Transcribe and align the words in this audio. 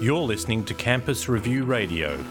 You're 0.00 0.18
listening 0.18 0.64
to 0.64 0.74
Campus 0.74 1.28
Review 1.28 1.64
Radio. 1.64 2.22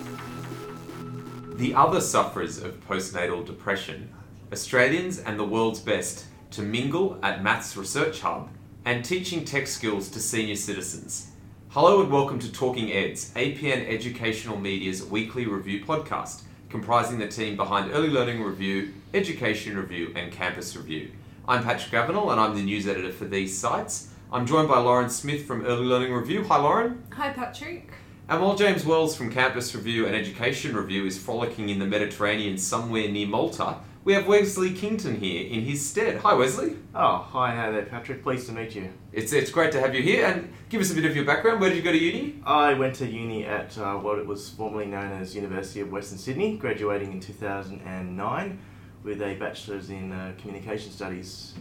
The 1.53 1.73
other 1.73 2.01
sufferers 2.01 2.57
of 2.57 2.85
postnatal 2.87 3.45
depression, 3.45 4.09
Australians 4.51 5.19
and 5.19 5.39
the 5.39 5.45
world's 5.45 5.79
best, 5.79 6.25
to 6.51 6.61
mingle 6.61 7.19
at 7.21 7.43
Maths 7.43 7.77
Research 7.77 8.21
Hub 8.21 8.49
and 8.85 9.05
teaching 9.05 9.45
tech 9.45 9.67
skills 9.67 10.09
to 10.09 10.19
senior 10.19 10.55
citizens. 10.55 11.31
Hello 11.69 12.01
and 12.01 12.11
welcome 12.11 12.39
to 12.39 12.51
Talking 12.51 12.91
Eds, 12.91 13.31
APN 13.35 13.87
Educational 13.87 14.59
Media's 14.59 15.05
weekly 15.05 15.45
review 15.45 15.85
podcast, 15.85 16.41
comprising 16.69 17.19
the 17.19 17.27
team 17.27 17.55
behind 17.55 17.91
Early 17.91 18.09
Learning 18.09 18.41
Review, 18.41 18.93
Education 19.13 19.77
Review, 19.77 20.11
and 20.15 20.31
Campus 20.31 20.75
Review. 20.75 21.11
I'm 21.47 21.63
Patrick 21.63 21.91
Avenell 21.93 22.31
and 22.31 22.41
I'm 22.41 22.55
the 22.55 22.63
news 22.63 22.87
editor 22.87 23.11
for 23.11 23.25
these 23.25 23.57
sites. 23.57 24.08
I'm 24.31 24.45
joined 24.45 24.67
by 24.67 24.77
Lauren 24.77 25.09
Smith 25.09 25.47
from 25.47 25.65
Early 25.65 25.87
Learning 25.87 26.13
Review. 26.13 26.43
Hi, 26.43 26.57
Lauren. 26.57 27.03
Hi, 27.13 27.31
Patrick. 27.31 27.89
And 28.27 28.39
while 28.39 28.55
James 28.55 28.85
Wells 28.85 29.15
from 29.15 29.31
Campus 29.31 29.73
Review 29.73 30.05
and 30.05 30.15
Education 30.15 30.75
Review 30.75 31.07
is 31.07 31.17
frolicking 31.17 31.69
in 31.69 31.79
the 31.79 31.87
Mediterranean 31.87 32.59
somewhere 32.59 33.09
near 33.09 33.25
Malta, 33.25 33.77
we 34.03 34.13
have 34.13 34.27
Wesley 34.27 34.71
Kington 34.71 35.19
here 35.19 35.47
in 35.47 35.61
his 35.61 35.83
stead. 35.83 36.19
Hi, 36.19 36.35
Wesley. 36.35 36.75
Oh, 36.93 37.17
hi, 37.17 37.55
hi 37.55 37.71
there, 37.71 37.85
Patrick. 37.85 38.21
Pleased 38.21 38.45
to 38.45 38.51
meet 38.51 38.75
you. 38.75 38.93
It's, 39.11 39.33
it's 39.33 39.49
great 39.49 39.71
to 39.71 39.79
have 39.79 39.95
you 39.95 40.03
here. 40.03 40.27
And 40.27 40.53
give 40.69 40.79
us 40.79 40.91
a 40.91 40.93
bit 40.93 41.05
of 41.05 41.15
your 41.15 41.25
background. 41.25 41.59
Where 41.59 41.71
did 41.71 41.77
you 41.77 41.81
go 41.81 41.91
to 41.91 41.97
uni? 41.97 42.35
I 42.45 42.75
went 42.75 42.93
to 42.97 43.07
uni 43.07 43.45
at 43.45 43.75
uh, 43.79 43.95
what 43.95 44.19
it 44.19 44.27
was 44.27 44.47
formerly 44.47 44.85
known 44.85 45.11
as 45.11 45.35
University 45.35 45.79
of 45.79 45.91
Western 45.91 46.19
Sydney, 46.19 46.55
graduating 46.55 47.13
in 47.13 47.19
2009 47.19 48.59
with 49.01 49.23
a 49.23 49.33
bachelor's 49.33 49.89
in 49.89 50.11
uh, 50.11 50.33
communication 50.37 50.91
studies. 50.91 51.55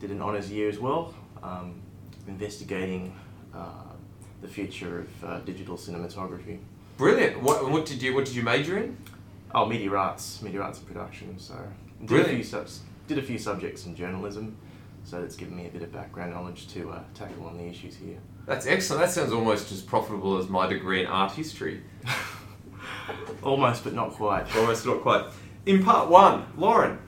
Did 0.00 0.10
an 0.10 0.20
honours 0.20 0.50
year 0.50 0.68
as 0.68 0.80
well. 0.80 1.14
Um, 1.44 1.82
investigating 2.28 3.14
uh, 3.54 3.68
the 4.42 4.48
future 4.48 5.00
of 5.00 5.24
uh, 5.24 5.38
digital 5.40 5.76
cinematography. 5.76 6.58
Brilliant. 6.96 7.42
What, 7.42 7.70
what 7.70 7.86
did 7.86 8.02
you 8.02 8.14
What 8.14 8.24
did 8.24 8.34
you 8.34 8.42
major 8.42 8.78
in? 8.78 8.96
Oh, 9.54 9.64
media 9.66 9.90
arts, 9.92 10.42
media 10.42 10.60
arts 10.60 10.78
and 10.78 10.86
production. 10.86 11.38
So 11.38 11.54
did 12.00 12.06
Brilliant. 12.06 12.32
a 12.32 12.34
few 12.36 12.44
subs- 12.44 12.80
did 13.06 13.18
a 13.18 13.22
few 13.22 13.38
subjects 13.38 13.86
in 13.86 13.94
journalism. 13.96 14.56
So 15.04 15.20
that's 15.22 15.36
given 15.36 15.56
me 15.56 15.66
a 15.66 15.70
bit 15.70 15.82
of 15.82 15.90
background 15.92 16.34
knowledge 16.34 16.68
to 16.74 16.90
uh, 16.90 17.00
tackle 17.14 17.46
on 17.46 17.56
the 17.56 17.64
issues 17.64 17.96
here. 17.96 18.18
That's 18.44 18.66
excellent. 18.66 19.02
That 19.02 19.10
sounds 19.10 19.32
almost 19.32 19.72
as 19.72 19.80
profitable 19.80 20.36
as 20.36 20.48
my 20.48 20.66
degree 20.66 21.00
in 21.00 21.06
art 21.06 21.32
history. 21.32 21.82
Almost, 23.42 23.84
but 23.84 23.94
not 23.94 24.12
quite. 24.12 24.54
Almost 24.56 24.84
not 24.86 25.00
quite. 25.00 25.24
In 25.66 25.82
part 25.82 26.08
one, 26.10 26.44
Lauren, 26.56 26.98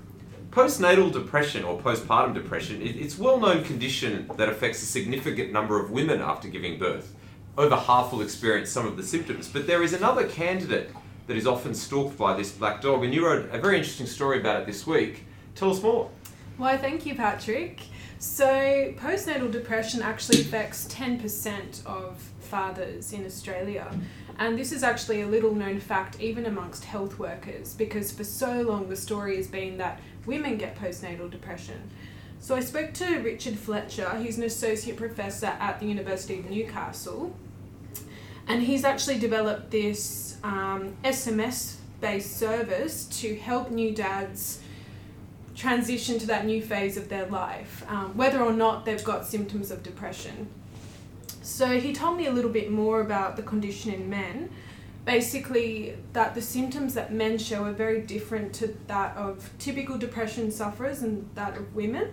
postnatal 0.51 1.13
depression 1.13 1.65
or 1.65 1.81
postpartum 1.81 2.35
depression, 2.35 2.83
it, 2.83 2.97
it's 2.97 3.19
a 3.19 3.23
well-known 3.23 3.63
condition 3.65 4.29
that 4.37 4.49
affects 4.49 4.83
a 4.83 4.87
significant 4.87 5.53
number 5.53 5.81
of 5.81 5.91
women 5.91 6.21
after 6.21 6.49
giving 6.49 6.79
birth. 6.79 7.15
Over 7.57 7.77
half 7.77 8.13
will 8.13 8.23
experience 8.23 8.71
some 8.71 8.87
of 8.87 8.97
the 8.97 9.03
symptoms, 9.03 9.49
but 9.49 9.67
there 9.67 9.83
is 9.83 9.93
another 9.93 10.27
candidate 10.27 10.91
that 11.27 11.37
is 11.37 11.47
often 11.47 11.75
stalked 11.75 12.17
by 12.19 12.37
this 12.37 12.51
black 12.51 12.81
dog, 12.81 13.05
and 13.05 13.15
you 13.15 13.25
wrote 13.25 13.49
a 13.53 13.59
very 13.59 13.77
interesting 13.77 14.07
story 14.07 14.41
about 14.41 14.61
it 14.61 14.67
this 14.67 14.87
week. 14.87 15.25
Tell 15.55 15.71
us 15.71 15.83
more. 15.83 16.11
Why, 16.57 16.77
thank 16.77 17.07
you, 17.07 17.15
Patrick. 17.15 17.81
So, 18.21 18.93
postnatal 18.99 19.51
depression 19.51 20.03
actually 20.03 20.43
affects 20.43 20.87
10% 20.89 21.87
of 21.87 22.19
fathers 22.41 23.15
in 23.15 23.25
Australia. 23.25 23.99
And 24.39 24.59
this 24.59 24.73
is 24.73 24.83
actually 24.83 25.23
a 25.23 25.27
little 25.27 25.55
known 25.55 25.81
fact 25.81 26.21
even 26.21 26.45
amongst 26.45 26.85
health 26.85 27.19
workers 27.19 27.73
because 27.73 28.13
for 28.13 28.25
so 28.25 28.61
long 28.61 28.91
the 28.91 28.97
story 28.97 29.37
has 29.37 29.47
been 29.47 29.79
that 29.79 30.01
women 30.27 30.59
get 30.59 30.77
postnatal 30.77 31.31
depression. 31.31 31.81
So 32.41 32.55
I 32.55 32.61
spoke 32.61 32.93
to 32.95 33.21
Richard 33.21 33.59
Fletcher, 33.59 34.15
he's 34.19 34.37
an 34.37 34.45
associate 34.45 34.99
professor 34.99 35.55
at 35.59 35.81
the 35.81 35.87
University 35.87 36.41
of 36.41 36.51
Newcastle, 36.51 37.35
and 38.47 38.63
he's 38.63 38.85
actually 38.85 39.19
developed 39.19 39.71
this 39.71 40.37
um, 40.45 40.95
SMS 41.05 41.77
based 42.03 42.37
service 42.37 43.07
to 43.21 43.37
help 43.37 43.71
new 43.71 43.95
dads 43.95 44.60
transition 45.55 46.19
to 46.19 46.27
that 46.27 46.47
new 46.47 46.63
phase 46.63 46.97
of 46.97 47.09
their 47.09 47.27
life, 47.27 47.85
um, 47.89 48.17
whether 48.17 48.41
or 48.41 48.53
not 48.53 48.85
they've 48.85 49.05
got 49.05 49.27
symptoms 49.27 49.71
of 49.71 49.83
depression. 49.83 50.49
So 51.43 51.81
he 51.81 51.93
told 51.93 52.17
me 52.17 52.27
a 52.27 52.33
little 52.33 52.51
bit 52.51 52.71
more 52.71 53.01
about 53.01 53.37
the 53.37 53.43
condition 53.43 53.93
in 53.93 54.09
men. 54.09 54.51
Basically, 55.05 55.97
that 56.13 56.35
the 56.35 56.43
symptoms 56.43 56.95
that 56.95 57.13
men 57.13 57.39
show 57.39 57.65
are 57.65 57.73
very 57.73 58.03
different 58.03 58.53
to 58.55 58.77
that 58.87 59.17
of 59.17 59.51
typical 59.59 59.99
depression 59.99 60.51
sufferers 60.51 61.03
and 61.03 61.29
that 61.35 61.57
of 61.57 61.75
women. 61.75 62.13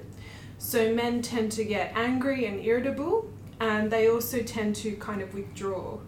So 0.57 0.93
men 0.93 1.21
tend 1.21 1.51
to 1.53 1.63
get 1.63 1.91
angry 1.95 2.45
and 2.45 2.63
irritable, 2.63 3.29
and 3.59 3.91
they 3.91 4.09
also 4.09 4.41
tend 4.41 4.75
to 4.77 4.95
kind 4.95 5.21
of 5.21 5.33
withdraw. 5.33 5.99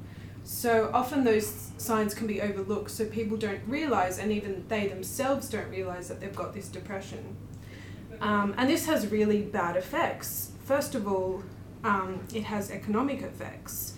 So 0.52 0.90
often 0.96 1.24
those 1.24 1.70
signs 1.78 2.16
can 2.16 2.26
be 2.26 2.42
overlooked, 2.42 2.90
so 2.90 3.06
people 3.06 3.38
don't 3.38 3.62
realize, 3.68 4.18
and 4.18 4.32
even 4.32 4.66
they 4.68 4.88
themselves 4.88 5.48
don't 5.48 5.70
realize 5.70 6.08
that 6.08 6.20
they've 6.20 6.36
got 6.36 6.56
this 6.56 6.68
depression. 6.70 7.38
Um, 8.20 8.56
and 8.58 8.68
this 8.68 8.88
has 8.88 9.08
really 9.08 9.44
bad 9.44 9.78
effects. 9.78 10.52
First 10.66 10.96
of 10.96 11.08
all, 11.08 11.44
um, 11.84 12.22
it 12.34 12.44
has 12.44 12.72
economic 12.72 13.22
effects 13.22 13.94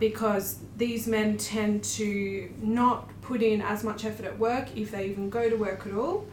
because 0.00 0.58
these 0.78 1.06
men 1.06 1.36
tend 1.36 1.84
to 1.84 2.50
not 2.62 3.10
put 3.20 3.42
in 3.42 3.60
as 3.60 3.84
much 3.84 4.06
effort 4.06 4.24
at 4.24 4.38
work 4.38 4.74
if 4.74 4.90
they 4.90 5.10
even 5.10 5.28
go 5.28 5.50
to 5.50 5.54
work 5.54 5.86
at 5.86 5.92
all. 5.92 6.26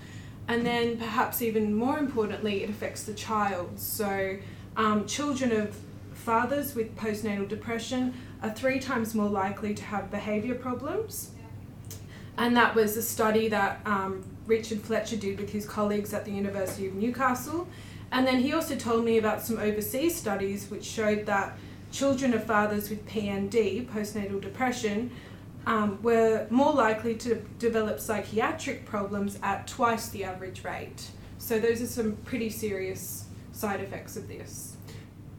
And 0.47 0.65
then, 0.65 0.97
perhaps 0.97 1.41
even 1.41 1.75
more 1.75 1.99
importantly, 1.99 2.63
it 2.63 2.69
affects 2.69 3.03
the 3.03 3.13
child. 3.13 3.77
So, 3.77 4.37
um, 4.77 5.05
children 5.05 5.51
of 5.51 5.75
fathers 6.21 6.75
with 6.75 6.95
postnatal 6.95 7.47
depression 7.47 8.13
are 8.41 8.51
three 8.51 8.79
times 8.79 9.15
more 9.15 9.29
likely 9.29 9.73
to 9.73 9.83
have 9.83 10.11
behaviour 10.11 10.55
problems. 10.55 11.31
And 12.37 12.55
that 12.55 12.75
was 12.75 12.95
a 12.95 13.01
study 13.01 13.49
that 13.49 13.81
um, 13.85 14.23
Richard 14.45 14.81
Fletcher 14.81 15.17
did 15.17 15.39
with 15.39 15.51
his 15.51 15.65
colleagues 15.65 16.13
at 16.13 16.25
the 16.25 16.31
University 16.31 16.87
of 16.87 16.93
Newcastle. 16.93 17.67
And 18.11 18.25
then 18.27 18.39
he 18.39 18.53
also 18.53 18.75
told 18.75 19.03
me 19.03 19.17
about 19.17 19.41
some 19.41 19.57
overseas 19.57 20.15
studies 20.15 20.69
which 20.69 20.85
showed 20.85 21.25
that 21.25 21.57
children 21.91 22.33
of 22.33 22.43
fathers 22.43 22.89
with 22.89 23.07
PND, 23.07 23.87
postnatal 23.87 24.39
depression, 24.41 25.11
um, 25.65 26.01
were 26.01 26.47
more 26.49 26.73
likely 26.73 27.15
to 27.15 27.35
develop 27.59 27.99
psychiatric 27.99 28.85
problems 28.85 29.37
at 29.43 29.67
twice 29.67 30.09
the 30.09 30.23
average 30.23 30.63
rate. 30.63 31.09
So, 31.37 31.59
those 31.59 31.81
are 31.81 31.87
some 31.87 32.13
pretty 32.25 32.49
serious 32.49 33.25
side 33.51 33.81
effects 33.81 34.15
of 34.17 34.27
this. 34.27 34.70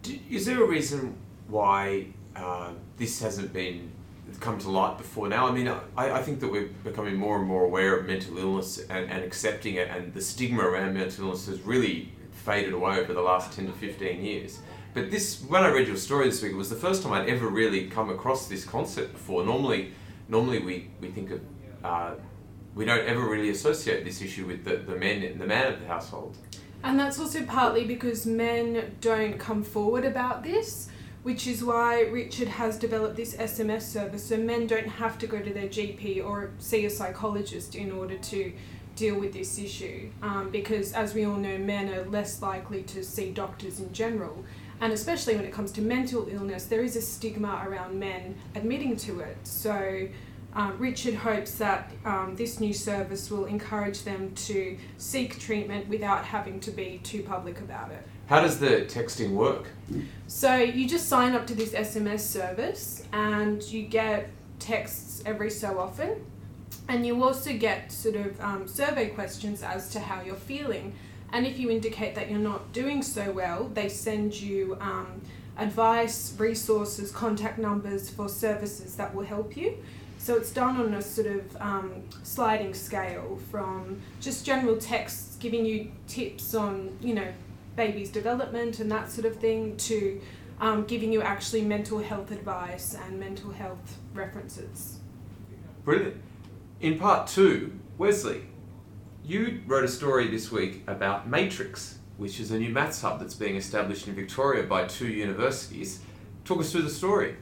Do, 0.02 0.18
is 0.30 0.46
there 0.46 0.62
a 0.62 0.66
reason 0.66 1.16
why 1.46 2.06
uh, 2.34 2.72
this 2.96 3.20
hasn't 3.20 3.52
been 3.52 3.92
come 4.40 4.58
to 4.58 4.70
light 4.70 4.98
before 4.98 5.28
now? 5.28 5.46
I 5.46 5.52
mean, 5.52 5.68
I, 5.68 5.80
I 5.96 6.22
think 6.22 6.40
that 6.40 6.50
we're 6.50 6.70
becoming 6.82 7.14
more 7.16 7.38
and 7.38 7.46
more 7.46 7.64
aware 7.64 7.96
of 7.96 8.06
mental 8.06 8.36
illness 8.38 8.78
and, 8.78 9.10
and 9.10 9.22
accepting 9.22 9.76
it, 9.76 9.88
and 9.88 10.12
the 10.12 10.20
stigma 10.20 10.62
around 10.62 10.94
mental 10.94 11.26
illness 11.26 11.46
has 11.46 11.60
really 11.60 12.12
faded 12.32 12.72
away 12.72 12.98
over 12.98 13.12
the 13.12 13.20
last 13.20 13.52
10 13.52 13.66
to 13.66 13.72
15 13.72 14.24
years. 14.24 14.58
But 14.94 15.10
this, 15.10 15.42
when 15.42 15.62
I 15.62 15.68
read 15.68 15.86
your 15.86 15.96
story 15.96 16.26
this 16.28 16.42
week, 16.42 16.52
it 16.52 16.56
was 16.56 16.68
the 16.68 16.76
first 16.76 17.02
time 17.02 17.12
I'd 17.12 17.28
ever 17.28 17.48
really 17.48 17.88
come 17.88 18.10
across 18.10 18.48
this 18.48 18.64
concept 18.64 19.12
before. 19.12 19.44
Normally, 19.44 19.92
normally 20.28 20.58
we, 20.58 20.90
we 21.00 21.08
think 21.08 21.30
of, 21.30 21.40
uh, 21.84 22.14
we 22.74 22.84
don't 22.84 23.06
ever 23.06 23.20
really 23.20 23.50
associate 23.50 24.04
this 24.04 24.20
issue 24.20 24.46
with 24.46 24.64
the, 24.64 24.76
the 24.76 24.96
men, 24.96 25.38
the 25.38 25.46
man 25.46 25.72
of 25.72 25.80
the 25.80 25.86
household. 25.86 26.36
And 26.84 26.98
that's 26.98 27.18
also 27.18 27.44
partly 27.44 27.84
because 27.84 28.26
men 28.26 28.96
don't 29.00 29.38
come 29.38 29.62
forward 29.62 30.04
about 30.04 30.42
this, 30.42 30.88
which 31.22 31.46
is 31.46 31.62
why 31.62 32.02
Richard 32.02 32.48
has 32.48 32.76
developed 32.76 33.16
this 33.16 33.36
SMS 33.36 33.82
service 33.82 34.24
so 34.24 34.36
men 34.36 34.66
don't 34.66 34.88
have 34.88 35.16
to 35.18 35.26
go 35.26 35.40
to 35.40 35.52
their 35.52 35.68
GP 35.68 36.24
or 36.24 36.50
see 36.58 36.84
a 36.84 36.90
psychologist 36.90 37.76
in 37.76 37.92
order 37.92 38.18
to 38.18 38.52
deal 38.96 39.18
with 39.18 39.32
this 39.32 39.58
issue. 39.58 40.10
Um, 40.22 40.50
because, 40.50 40.92
as 40.92 41.14
we 41.14 41.24
all 41.24 41.36
know, 41.36 41.56
men 41.56 41.88
are 41.94 42.04
less 42.04 42.42
likely 42.42 42.82
to 42.84 43.02
see 43.04 43.30
doctors 43.30 43.80
in 43.80 43.92
general. 43.92 44.44
And 44.80 44.92
especially 44.92 45.36
when 45.36 45.44
it 45.44 45.52
comes 45.52 45.70
to 45.72 45.80
mental 45.80 46.28
illness, 46.28 46.66
there 46.66 46.82
is 46.82 46.96
a 46.96 47.02
stigma 47.02 47.64
around 47.64 47.98
men 47.98 48.34
admitting 48.56 48.96
to 48.98 49.20
it. 49.20 49.36
So, 49.44 50.08
um, 50.54 50.78
Richard 50.78 51.14
hopes 51.14 51.54
that 51.54 51.90
um, 52.04 52.34
this 52.36 52.60
new 52.60 52.74
service 52.74 53.30
will 53.30 53.46
encourage 53.46 54.02
them 54.02 54.34
to 54.34 54.76
seek 54.98 55.38
treatment 55.38 55.88
without 55.88 56.24
having 56.24 56.60
to 56.60 56.70
be 56.70 57.00
too 57.02 57.22
public 57.22 57.58
about 57.60 57.90
it. 57.90 58.06
How 58.26 58.40
does 58.40 58.58
the 58.58 58.86
texting 58.88 59.32
work? 59.32 59.68
So 60.26 60.56
you 60.56 60.88
just 60.88 61.08
sign 61.08 61.34
up 61.34 61.46
to 61.48 61.54
this 61.54 61.72
SMS 61.72 62.20
service 62.20 63.04
and 63.12 63.62
you 63.62 63.82
get 63.82 64.30
texts 64.58 65.22
every 65.26 65.50
so 65.50 65.78
often. 65.78 66.24
And 66.88 67.06
you 67.06 67.22
also 67.22 67.56
get 67.56 67.92
sort 67.92 68.16
of 68.16 68.40
um, 68.40 68.66
survey 68.66 69.08
questions 69.08 69.62
as 69.62 69.90
to 69.90 70.00
how 70.00 70.22
you're 70.22 70.34
feeling. 70.34 70.94
And 71.32 71.46
if 71.46 71.58
you 71.58 71.70
indicate 71.70 72.14
that 72.14 72.30
you're 72.30 72.38
not 72.38 72.72
doing 72.72 73.02
so 73.02 73.32
well, 73.32 73.70
they 73.72 73.88
send 73.88 74.34
you 74.40 74.76
um, 74.80 75.20
advice, 75.56 76.34
resources, 76.38 77.10
contact 77.10 77.58
numbers 77.58 78.10
for 78.10 78.28
services 78.28 78.96
that 78.96 79.14
will 79.14 79.24
help 79.24 79.56
you. 79.56 79.76
So 80.22 80.36
it's 80.36 80.52
done 80.52 80.76
on 80.76 80.94
a 80.94 81.02
sort 81.02 81.26
of 81.26 81.56
um, 81.60 82.04
sliding 82.22 82.74
scale 82.74 83.40
from 83.50 84.00
just 84.20 84.46
general 84.46 84.76
texts 84.76 85.36
giving 85.40 85.66
you 85.66 85.90
tips 86.06 86.54
on, 86.54 86.96
you 87.00 87.12
know, 87.12 87.26
baby's 87.74 88.08
development 88.08 88.78
and 88.78 88.88
that 88.92 89.10
sort 89.10 89.26
of 89.26 89.34
thing 89.34 89.76
to 89.78 90.20
um, 90.60 90.84
giving 90.84 91.12
you 91.12 91.22
actually 91.22 91.62
mental 91.62 91.98
health 91.98 92.30
advice 92.30 92.94
and 92.94 93.18
mental 93.18 93.50
health 93.50 93.98
references. 94.14 95.00
Brilliant. 95.84 96.22
In 96.80 97.00
part 97.00 97.26
two, 97.26 97.80
Wesley, 97.98 98.42
you 99.24 99.62
wrote 99.66 99.82
a 99.82 99.88
story 99.88 100.28
this 100.28 100.52
week 100.52 100.84
about 100.86 101.28
Matrix, 101.28 101.98
which 102.16 102.38
is 102.38 102.52
a 102.52 102.58
new 102.60 102.70
maths 102.70 103.02
hub 103.02 103.18
that's 103.18 103.34
being 103.34 103.56
established 103.56 104.06
in 104.06 104.14
Victoria 104.14 104.62
by 104.62 104.84
two 104.84 105.08
universities. 105.08 105.98
Talk 106.44 106.60
us 106.60 106.70
through 106.70 106.82
the 106.82 106.90
story. 106.90 107.34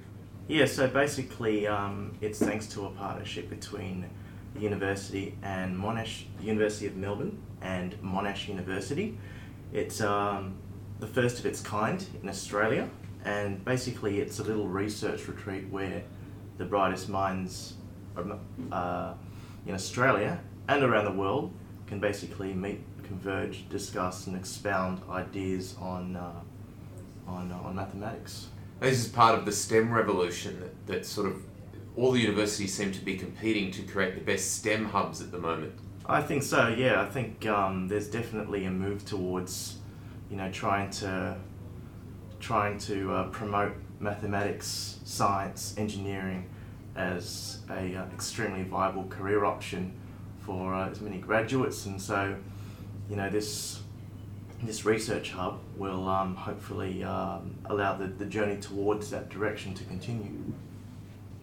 Yeah, 0.50 0.64
so 0.64 0.88
basically, 0.88 1.68
um, 1.68 2.18
it's 2.20 2.40
thanks 2.40 2.66
to 2.74 2.86
a 2.86 2.90
partnership 2.90 3.48
between 3.48 4.10
the 4.52 4.60
university 4.60 5.38
and 5.44 5.76
Monash, 5.76 6.24
University 6.40 6.88
of 6.88 6.96
Melbourne, 6.96 7.40
and 7.62 7.94
Monash 8.02 8.48
University. 8.48 9.16
It's 9.72 10.00
um, 10.00 10.56
the 10.98 11.06
first 11.06 11.38
of 11.38 11.46
its 11.46 11.60
kind 11.60 12.04
in 12.20 12.28
Australia, 12.28 12.90
and 13.24 13.64
basically, 13.64 14.18
it's 14.18 14.40
a 14.40 14.42
little 14.42 14.66
research 14.66 15.28
retreat 15.28 15.68
where 15.70 16.02
the 16.58 16.64
brightest 16.64 17.08
minds 17.08 17.74
uh, 18.16 19.14
in 19.66 19.72
Australia 19.72 20.40
and 20.66 20.82
around 20.82 21.04
the 21.04 21.12
world 21.12 21.52
can 21.86 22.00
basically 22.00 22.54
meet, 22.54 22.80
converge, 23.04 23.68
discuss, 23.68 24.26
and 24.26 24.34
expound 24.34 25.00
ideas 25.08 25.76
on 25.80 26.16
uh, 26.16 26.32
on, 27.28 27.52
uh, 27.52 27.68
on 27.68 27.76
mathematics. 27.76 28.48
This 28.80 28.98
is 28.98 29.08
part 29.08 29.38
of 29.38 29.44
the 29.44 29.52
STEM 29.52 29.92
revolution 29.92 30.58
that, 30.60 30.86
that 30.86 31.06
sort 31.06 31.26
of 31.26 31.42
all 31.96 32.12
the 32.12 32.20
universities 32.20 32.72
seem 32.72 32.92
to 32.92 33.00
be 33.00 33.16
competing 33.16 33.70
to 33.72 33.82
create 33.82 34.14
the 34.14 34.22
best 34.22 34.56
STEM 34.56 34.86
hubs 34.86 35.20
at 35.20 35.30
the 35.30 35.38
moment. 35.38 35.74
I 36.06 36.22
think 36.22 36.42
so. 36.42 36.68
Yeah, 36.68 37.02
I 37.02 37.04
think 37.04 37.46
um, 37.46 37.88
there's 37.88 38.08
definitely 38.08 38.64
a 38.64 38.70
move 38.70 39.04
towards, 39.04 39.76
you 40.30 40.36
know, 40.36 40.50
trying 40.50 40.90
to 40.92 41.36
trying 42.40 42.78
to 42.78 43.12
uh, 43.12 43.24
promote 43.28 43.74
mathematics, 44.00 44.98
science, 45.04 45.74
engineering 45.76 46.48
as 46.96 47.58
a 47.68 47.94
uh, 47.94 48.06
extremely 48.14 48.62
viable 48.62 49.04
career 49.04 49.44
option 49.44 49.92
for 50.38 50.74
uh, 50.74 50.88
as 50.88 51.02
many 51.02 51.18
graduates, 51.18 51.84
and 51.84 52.00
so, 52.00 52.34
you 53.10 53.16
know, 53.16 53.28
this 53.28 53.82
this 54.62 54.84
research 54.84 55.32
hub 55.32 55.60
will 55.76 56.08
um, 56.08 56.34
hopefully 56.36 57.02
um, 57.02 57.54
allow 57.66 57.96
the, 57.96 58.06
the 58.06 58.26
journey 58.26 58.60
towards 58.60 59.10
that 59.10 59.28
direction 59.28 59.74
to 59.74 59.84
continue. 59.84 60.52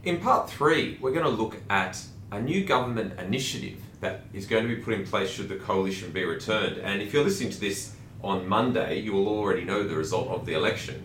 In 0.03 0.19
part 0.19 0.49
three, 0.49 0.97
we're 1.01 1.11
going 1.11 1.25
to 1.25 1.29
look 1.29 1.57
at 1.69 2.01
a 2.31 2.41
new 2.41 2.63
government 2.63 3.19
initiative 3.19 3.79
that 4.01 4.21
is 4.33 4.45
going 4.45 4.67
to 4.67 4.75
be 4.75 4.81
put 4.81 4.93
in 4.93 5.05
place 5.05 5.29
should 5.29 5.49
the 5.49 5.55
coalition 5.55 6.11
be 6.11 6.23
returned. 6.23 6.77
And 6.77 7.01
if 7.01 7.13
you're 7.13 7.23
listening 7.23 7.51
to 7.51 7.59
this 7.59 7.95
on 8.23 8.47
Monday, 8.47 8.99
you 8.99 9.13
will 9.13 9.27
already 9.27 9.63
know 9.63 9.83
the 9.83 9.95
result 9.95 10.27
of 10.29 10.45
the 10.45 10.53
election. 10.53 11.03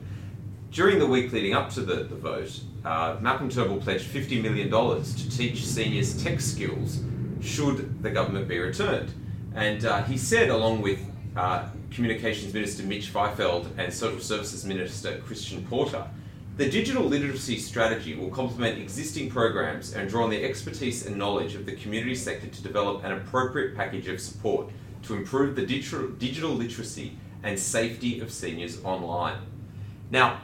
During 0.70 0.98
the 0.98 1.06
week 1.06 1.32
leading 1.32 1.54
up 1.54 1.70
to 1.70 1.80
the, 1.80 2.04
the 2.04 2.14
vote, 2.14 2.60
uh, 2.84 3.16
Malcolm 3.20 3.48
Turnbull 3.48 3.80
pledged 3.80 4.08
$50 4.08 4.42
million 4.42 4.70
to 4.70 5.30
teach 5.30 5.64
seniors 5.64 6.22
tech 6.22 6.40
skills 6.40 7.00
should 7.40 8.02
the 8.02 8.10
government 8.10 8.48
be 8.48 8.58
returned. 8.58 9.12
And 9.54 9.84
uh, 9.84 10.02
he 10.04 10.16
said, 10.16 10.48
along 10.48 10.80
with 10.80 11.00
uh, 11.36 11.66
Communications 11.90 12.52
Minister 12.52 12.82
Mitch 12.82 13.08
Fifield 13.08 13.68
and 13.78 13.92
Social 13.92 14.20
Services 14.20 14.64
Minister 14.64 15.18
Christian 15.18 15.64
Porter, 15.66 16.06
the 16.56 16.68
digital 16.68 17.04
literacy 17.04 17.58
strategy 17.58 18.14
will 18.14 18.28
complement 18.28 18.78
existing 18.78 19.30
programs 19.30 19.94
and 19.94 20.08
draw 20.08 20.24
on 20.24 20.30
the 20.30 20.44
expertise 20.44 21.06
and 21.06 21.16
knowledge 21.16 21.54
of 21.54 21.64
the 21.64 21.74
community 21.76 22.14
sector 22.14 22.46
to 22.46 22.62
develop 22.62 23.02
an 23.04 23.12
appropriate 23.12 23.74
package 23.74 24.06
of 24.08 24.20
support 24.20 24.68
to 25.02 25.14
improve 25.14 25.56
the 25.56 25.64
digital, 25.64 26.08
digital 26.08 26.50
literacy 26.50 27.16
and 27.42 27.58
safety 27.58 28.20
of 28.20 28.30
seniors 28.30 28.84
online. 28.84 29.38
Now, 30.10 30.40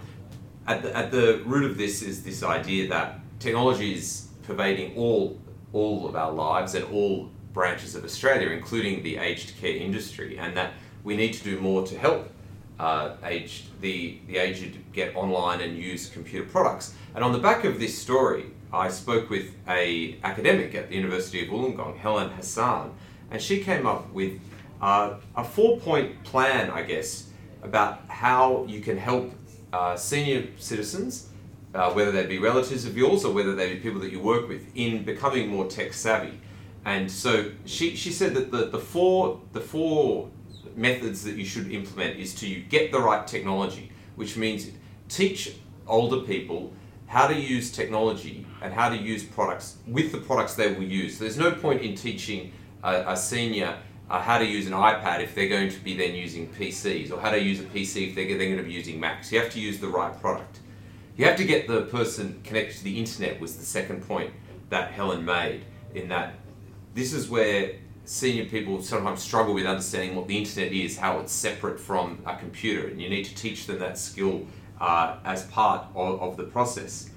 at 0.66 0.82
the, 0.82 0.96
at 0.96 1.10
the 1.10 1.42
root 1.44 1.70
of 1.70 1.76
this 1.76 2.02
is 2.02 2.22
this 2.22 2.42
idea 2.42 2.88
that 2.88 3.20
technology 3.38 3.94
is 3.94 4.28
pervading 4.44 4.96
all, 4.96 5.38
all 5.72 6.08
of 6.08 6.16
our 6.16 6.32
lives 6.32 6.74
and 6.74 6.84
all 6.86 7.30
branches 7.52 7.94
of 7.94 8.04
Australia, 8.04 8.50
including 8.50 9.02
the 9.02 9.16
aged 9.16 9.56
care 9.60 9.76
industry, 9.76 10.38
and 10.38 10.56
that 10.56 10.72
we 11.04 11.16
need 11.16 11.32
to 11.34 11.44
do 11.44 11.60
more 11.60 11.86
to 11.86 11.98
help 11.98 12.30
uh, 12.78 13.16
aged, 13.24 13.64
the, 13.80 14.18
the 14.26 14.38
aged 14.38 14.78
get 14.92 15.14
online 15.16 15.60
and 15.60 15.76
use 15.76 16.08
computer 16.08 16.46
products. 16.48 16.94
And 17.14 17.24
on 17.24 17.32
the 17.32 17.38
back 17.38 17.64
of 17.64 17.78
this 17.78 17.96
story, 17.96 18.46
I 18.72 18.88
spoke 18.88 19.30
with 19.30 19.54
a 19.66 20.18
academic 20.22 20.74
at 20.74 20.88
the 20.88 20.94
University 20.94 21.42
of 21.42 21.48
Wollongong, 21.48 21.96
Helen 21.96 22.30
Hasan, 22.30 22.92
and 23.30 23.40
she 23.40 23.60
came 23.60 23.86
up 23.86 24.12
with 24.12 24.40
uh, 24.80 25.14
a 25.36 25.44
four-point 25.44 26.22
plan, 26.24 26.70
I 26.70 26.82
guess, 26.82 27.30
about 27.62 28.02
how 28.08 28.64
you 28.68 28.80
can 28.80 28.96
help 28.96 29.32
uh, 29.72 29.96
senior 29.96 30.46
citizens, 30.58 31.28
uh, 31.74 31.90
whether 31.92 32.12
they 32.12 32.26
be 32.26 32.38
relatives 32.38 32.84
of 32.84 32.96
yours 32.96 33.24
or 33.24 33.32
whether 33.32 33.54
they 33.54 33.74
be 33.74 33.80
people 33.80 34.00
that 34.00 34.12
you 34.12 34.20
work 34.20 34.48
with, 34.48 34.70
in 34.74 35.02
becoming 35.02 35.48
more 35.48 35.66
tech 35.66 35.92
savvy. 35.92 36.38
And 36.88 37.10
so 37.10 37.50
she, 37.66 37.96
she 37.96 38.10
said 38.10 38.32
that 38.32 38.50
the, 38.50 38.64
the 38.68 38.78
four 38.78 39.42
the 39.52 39.60
four 39.60 40.30
methods 40.74 41.22
that 41.24 41.34
you 41.34 41.44
should 41.44 41.70
implement 41.70 42.18
is 42.18 42.34
to 42.36 42.60
get 42.62 42.92
the 42.92 42.98
right 42.98 43.26
technology, 43.26 43.92
which 44.16 44.38
means 44.38 44.70
teach 45.10 45.56
older 45.86 46.24
people 46.24 46.72
how 47.06 47.26
to 47.26 47.34
use 47.34 47.70
technology 47.70 48.46
and 48.62 48.72
how 48.72 48.88
to 48.88 48.96
use 48.96 49.22
products 49.22 49.76
with 49.86 50.12
the 50.12 50.18
products 50.18 50.54
they 50.54 50.72
will 50.72 50.82
use. 50.82 51.18
There's 51.18 51.36
no 51.36 51.50
point 51.50 51.82
in 51.82 51.94
teaching 51.94 52.52
a, 52.82 53.12
a 53.12 53.16
senior 53.18 53.76
uh, 54.08 54.22
how 54.22 54.38
to 54.38 54.46
use 54.46 54.66
an 54.66 54.72
iPad 54.72 55.20
if 55.20 55.34
they're 55.34 55.50
going 55.50 55.68
to 55.68 55.80
be 55.80 55.94
then 55.94 56.14
using 56.14 56.48
PCs, 56.54 57.12
or 57.12 57.20
how 57.20 57.30
to 57.30 57.38
use 57.38 57.60
a 57.60 57.64
PC 57.64 58.08
if 58.08 58.14
they're, 58.14 58.28
they're 58.28 58.46
going 58.46 58.56
to 58.56 58.62
be 58.62 58.72
using 58.72 58.98
Macs. 58.98 59.30
You 59.30 59.40
have 59.40 59.52
to 59.52 59.60
use 59.60 59.78
the 59.78 59.88
right 59.88 60.18
product. 60.18 60.60
You 61.18 61.26
have 61.26 61.36
to 61.36 61.44
get 61.44 61.68
the 61.68 61.82
person 61.82 62.40
connected 62.44 62.78
to 62.78 62.84
the 62.84 62.98
internet 62.98 63.38
was 63.42 63.58
the 63.58 63.66
second 63.66 64.08
point 64.08 64.32
that 64.70 64.92
Helen 64.92 65.26
made 65.26 65.66
in 65.94 66.08
that 66.08 66.34
this 66.98 67.12
is 67.12 67.30
where 67.30 67.76
senior 68.04 68.44
people 68.46 68.82
sometimes 68.82 69.22
struggle 69.22 69.54
with 69.54 69.66
understanding 69.66 70.16
what 70.16 70.26
the 70.26 70.36
internet 70.36 70.72
is, 70.72 70.98
how 70.98 71.20
it's 71.20 71.32
separate 71.32 71.78
from 71.78 72.18
a 72.26 72.36
computer, 72.36 72.88
and 72.88 73.00
you 73.00 73.08
need 73.08 73.24
to 73.24 73.34
teach 73.36 73.66
them 73.66 73.78
that 73.78 73.96
skill 73.96 74.44
uh, 74.80 75.16
as 75.24 75.44
part 75.46 75.86
of, 75.94 76.20
of, 76.20 76.36
the 76.36 76.42
process. 76.42 77.10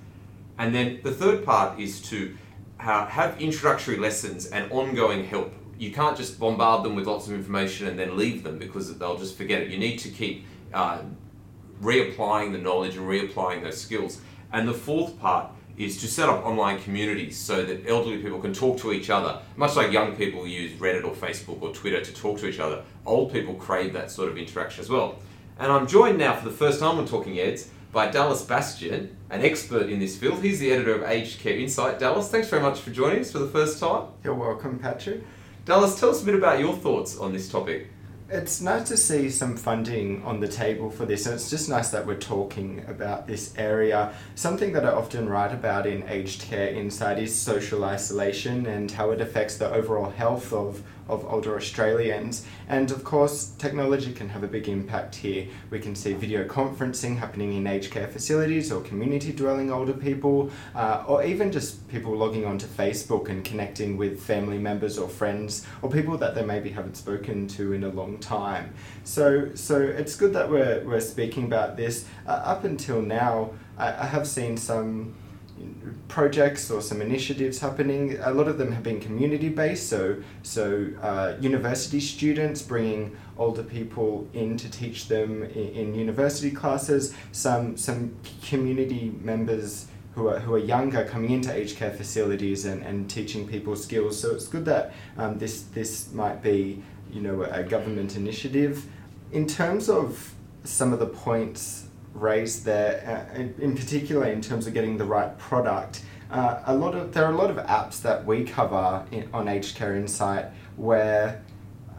And 0.60 0.76
then 0.76 1.00
the 1.02 1.12
third 1.12 1.44
part 1.44 1.80
is 1.80 2.00
to 2.04 2.38
uh, 2.80 3.08
have 3.08 3.42
introductory 3.42 3.98
lessons 3.98 4.46
and 4.48 4.72
ongoing 4.72 5.26
help. 5.26 5.52
You 5.80 5.92
can't 5.92 6.16
just 6.16 6.40
bombard 6.40 6.84
them 6.84 6.94
with 6.94 7.08
lots 7.08 7.28
of 7.28 7.34
information 7.34 7.88
and 7.88 7.98
then 7.98 8.16
leave 8.16 8.44
them 8.44 8.60
because 8.60 8.96
they'll 9.00 9.18
just 9.18 9.36
forget 9.36 9.64
it. 9.64 9.70
You 9.70 9.80
need 9.80 9.98
to 9.98 10.10
keep 10.10 10.46
uh, 10.76 11.00
reapplying 11.82 12.52
the 12.52 12.60
knowledge 12.60 12.98
and 12.98 13.08
reapplying 13.08 13.64
those 13.64 13.82
skills. 13.82 14.22
And 14.54 14.68
the 14.68 14.74
fourth 14.74 15.20
part 15.20 15.52
is 15.84 16.00
to 16.02 16.08
set 16.08 16.30
up 16.30 16.46
online 16.46 16.80
communities 16.80 17.38
so 17.38 17.64
that 17.64 17.88
elderly 17.88 18.18
people 18.18 18.40
can 18.40 18.54
talk 18.54 18.80
to 18.80 18.92
each 18.92 19.10
other. 19.10 19.40
Much 19.56 19.76
like 19.76 19.92
young 19.92 20.16
people 20.16 20.46
use 20.46 20.72
Reddit 20.74 21.04
or 21.04 21.14
Facebook 21.14 21.62
or 21.62 21.74
Twitter 21.74 22.04
to 22.04 22.14
talk 22.14 22.40
to 22.40 22.48
each 22.48 22.60
other, 22.60 22.84
old 23.06 23.32
people 23.32 23.54
crave 23.56 23.94
that 23.94 24.12
sort 24.12 24.30
of 24.30 24.38
interaction 24.38 24.82
as 24.82 24.90
well. 24.90 25.18
And 25.60 25.72
I'm 25.72 25.88
joined 25.88 26.18
now 26.18 26.36
for 26.36 26.46
the 26.46 26.56
first 26.56 26.80
time 26.80 26.98
on 26.98 27.06
Talking 27.06 27.40
Eds 27.40 27.70
by 27.92 28.10
Dallas 28.10 28.42
Bastian, 28.44 29.16
an 29.30 29.42
expert 29.42 29.90
in 29.90 30.00
this 30.00 30.18
field. 30.18 30.42
He's 30.42 30.60
the 30.60 30.72
editor 30.72 30.96
of 30.96 31.04
Aged 31.10 31.40
Care 31.40 31.58
Insight. 31.58 32.00
Dallas, 32.00 32.30
thanks 32.30 32.48
very 32.48 32.62
much 32.62 32.80
for 32.80 32.92
joining 32.92 33.20
us 33.20 33.32
for 33.32 33.40
the 33.40 33.50
first 33.50 33.80
time. 33.80 34.08
You're 34.24 34.34
welcome, 34.34 34.80
Patrick. 34.80 35.24
Dallas, 35.66 36.00
tell 36.00 36.10
us 36.10 36.22
a 36.22 36.26
bit 36.26 36.36
about 36.36 36.60
your 36.60 36.76
thoughts 36.76 37.18
on 37.18 37.34
this 37.34 37.50
topic 37.50 37.90
it's 38.32 38.62
nice 38.62 38.88
to 38.88 38.96
see 38.96 39.30
some 39.30 39.58
funding 39.58 40.24
on 40.24 40.40
the 40.40 40.48
table 40.48 40.90
for 40.90 41.06
this, 41.06 41.26
and 41.26 41.36
it's 41.36 41.50
just 41.50 41.68
nice 41.68 41.90
that 41.90 42.06
we're 42.06 42.16
talking 42.16 42.84
about 42.88 43.28
this 43.28 43.54
area. 43.58 44.14
Something 44.36 44.72
that 44.72 44.86
I 44.86 44.92
often 44.92 45.28
write 45.28 45.54
about 45.54 45.86
in 45.86 46.08
Aged 46.08 46.44
Care 46.44 46.70
Insight 46.70 47.20
is 47.20 47.38
social 47.38 47.84
isolation 47.84 48.66
and 48.68 48.90
how 48.90 49.12
it 49.12 49.20
affects 49.20 49.58
the 49.58 49.70
overall 49.70 50.10
health 50.10 50.54
of 50.54 50.82
of 51.12 51.26
older 51.32 51.56
Australians. 51.56 52.46
And 52.68 52.90
of 52.90 53.04
course, 53.04 53.52
technology 53.58 54.14
can 54.14 54.30
have 54.30 54.44
a 54.44 54.48
big 54.48 54.68
impact 54.70 55.16
here. 55.16 55.48
We 55.70 55.80
can 55.80 55.94
see 55.94 56.14
video 56.14 56.48
conferencing 56.48 57.18
happening 57.18 57.54
in 57.54 57.68
aged 57.68 57.92
care 57.92 58.08
facilities 58.08 58.72
or 58.72 58.82
community 58.82 59.32
dwelling 59.34 59.72
older 59.72 59.94
people, 59.94 60.50
uh, 60.74 61.04
or 61.08 61.24
even 61.24 61.52
just 61.52 61.88
people 61.90 62.16
logging 62.16 62.46
onto 62.46 62.66
Facebook 62.66 63.30
and 63.30 63.44
connecting 63.44 63.98
with 63.98 64.22
family 64.22 64.58
members 64.58 64.98
or 64.98 65.10
friends 65.10 65.68
or 65.82 65.90
people 65.90 66.18
that 66.18 66.34
they 66.34 66.44
maybe 66.44 66.70
haven't 66.70 66.96
spoken 66.96 67.48
to 67.48 67.74
in 67.74 67.84
a 67.84 67.90
long 67.90 68.18
time. 68.18 68.74
So, 69.04 69.54
so 69.56 69.80
it's 69.82 70.16
good 70.16 70.34
that 70.34 70.50
we're, 70.50 70.84
we're 70.86 71.02
speaking 71.02 71.44
about 71.46 71.76
this. 71.78 72.06
Uh, 72.26 72.32
up 72.32 72.64
until 72.64 73.02
now, 73.02 73.52
I, 73.78 73.88
I 73.88 74.06
have 74.06 74.28
seen 74.28 74.58
some 74.58 75.16
projects 76.08 76.70
or 76.70 76.82
some 76.82 77.02
initiatives 77.02 77.60
happening. 77.60 78.18
A 78.22 78.32
lot 78.32 78.48
of 78.48 78.58
them 78.58 78.72
have 78.72 78.84
been 78.84 79.00
community 79.00 79.50
based, 79.50 79.90
so 79.90 80.22
so 80.44 80.88
uh, 81.02 81.36
university 81.40 82.00
students 82.00 82.62
bringing 82.62 83.16
older 83.38 83.64
people 83.64 84.28
in 84.34 84.58
to 84.58 84.70
teach 84.70 85.08
them 85.08 85.44
in, 85.44 85.70
in, 85.80 85.96
university 85.96 86.52
classes. 86.52 87.14
Some 87.32 87.78
some 87.78 88.16
community 88.44 89.14
members 89.22 89.88
who 90.16 90.28
are 90.28 90.40
who 90.40 90.54
are 90.56 90.66
younger 90.76 91.06
coming 91.06 91.32
into 91.32 91.54
aged 91.54 91.78
care 91.78 91.92
facilities 91.92 92.66
and, 92.66 92.84
and 92.84 93.10
teaching 93.10 93.48
people 93.48 93.76
skills. 93.76 94.20
So 94.20 94.36
it's 94.36 94.48
good 94.48 94.66
that 94.66 94.94
um, 95.18 95.38
this 95.40 95.64
this 95.74 96.12
might 96.14 96.42
be 96.44 96.84
you 97.12 97.22
know 97.22 97.44
a 97.44 97.64
government 97.64 98.16
initiative. 98.16 98.86
In 99.32 99.48
terms 99.48 99.90
of 99.90 100.34
some 100.64 100.94
of 100.94 101.00
the 101.00 101.08
points 101.08 101.88
raised 102.14 102.66
there, 102.66 103.30
uh, 103.34 103.36
in, 103.36 103.56
in 103.60 103.76
particular 103.76 104.28
in 104.28 104.42
terms 104.42 104.68
of 104.68 104.74
getting 104.74 104.98
the 104.98 105.06
right 105.06 105.38
product. 105.38 106.04
Uh, 106.30 106.62
a 106.66 106.76
lot 106.76 106.96
of 106.96 107.14
there 107.14 107.26
are 107.26 107.34
a 107.34 107.36
lot 107.36 107.50
of 107.50 107.58
apps 107.58 108.02
that 108.02 108.26
we 108.26 108.44
cover 108.44 109.06
in, 109.12 109.28
on 109.34 109.48
Aged 109.48 109.76
Care 109.76 109.96
Insight 109.98 110.46
where 110.78 111.44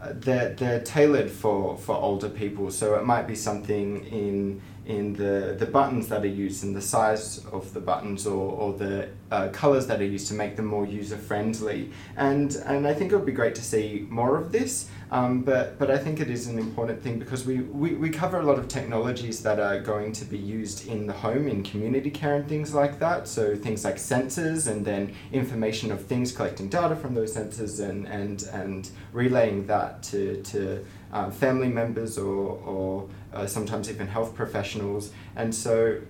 uh, 0.01 0.09
they're, 0.15 0.53
they're 0.55 0.81
tailored 0.81 1.29
for, 1.29 1.77
for 1.77 1.95
older 1.95 2.29
people. 2.29 2.71
So 2.71 2.95
it 2.95 3.05
might 3.05 3.27
be 3.27 3.35
something 3.35 4.03
in 4.05 4.61
in 4.85 5.13
the, 5.13 5.55
the 5.57 5.65
buttons 5.65 6.09
that 6.09 6.23
are 6.23 6.27
used 6.27 6.63
and 6.63 6.75
the 6.75 6.81
size 6.81 7.45
of 7.51 7.73
the 7.73 7.79
buttons 7.79 8.27
or, 8.27 8.51
or 8.51 8.73
the 8.73 9.07
uh, 9.31 9.47
colors 9.49 9.87
that 9.87 10.01
are 10.01 10.05
used 10.05 10.27
to 10.27 10.33
make 10.33 10.55
them 10.57 10.65
more 10.65 10.85
user 10.85 11.17
friendly. 11.17 11.89
And, 12.17 12.55
and 12.65 12.85
I 12.85 12.93
think 12.93 13.11
it 13.11 13.15
would 13.15 13.25
be 13.25 13.31
great 13.31 13.55
to 13.55 13.61
see 13.61 14.05
more 14.09 14.37
of 14.37 14.51
this. 14.51 14.89
Um, 15.13 15.43
but, 15.43 15.77
but 15.77 15.91
I 15.91 15.99
think 15.99 16.19
it 16.19 16.31
is 16.31 16.47
an 16.47 16.57
important 16.57 17.03
thing 17.03 17.19
because 17.19 17.45
we, 17.45 17.59
we, 17.59 17.93
we 17.93 18.09
cover 18.09 18.39
a 18.39 18.43
lot 18.43 18.57
of 18.57 18.67
technologies 18.67 19.43
that 19.43 19.59
are 19.59 19.79
going 19.79 20.11
to 20.13 20.25
be 20.25 20.39
used 20.39 20.87
in 20.87 21.05
the 21.05 21.13
home, 21.13 21.47
in 21.47 21.61
community 21.61 22.09
care, 22.09 22.35
and 22.35 22.49
things 22.49 22.73
like 22.73 22.97
that. 22.97 23.27
So 23.27 23.55
things 23.55 23.85
like 23.85 23.97
sensors 23.97 24.67
and 24.67 24.83
then 24.83 25.13
internet 25.31 25.83
of 25.91 26.03
things, 26.03 26.31
collecting 26.31 26.67
data 26.67 26.95
from 26.95 27.13
those 27.13 27.35
sensors 27.37 27.79
and, 27.79 28.07
and, 28.07 28.41
and 28.53 28.89
relaying 29.11 29.67
that 29.67 30.01
to, 30.01 30.41
to 30.41 30.83
um, 31.11 31.31
family 31.31 31.69
members 31.69 32.17
or, 32.17 32.57
or 32.65 33.07
uh, 33.35 33.45
sometimes 33.45 33.91
even 33.91 34.07
health 34.07 34.33
professionals. 34.33 35.11
And 35.35 35.53
so, 35.53 36.01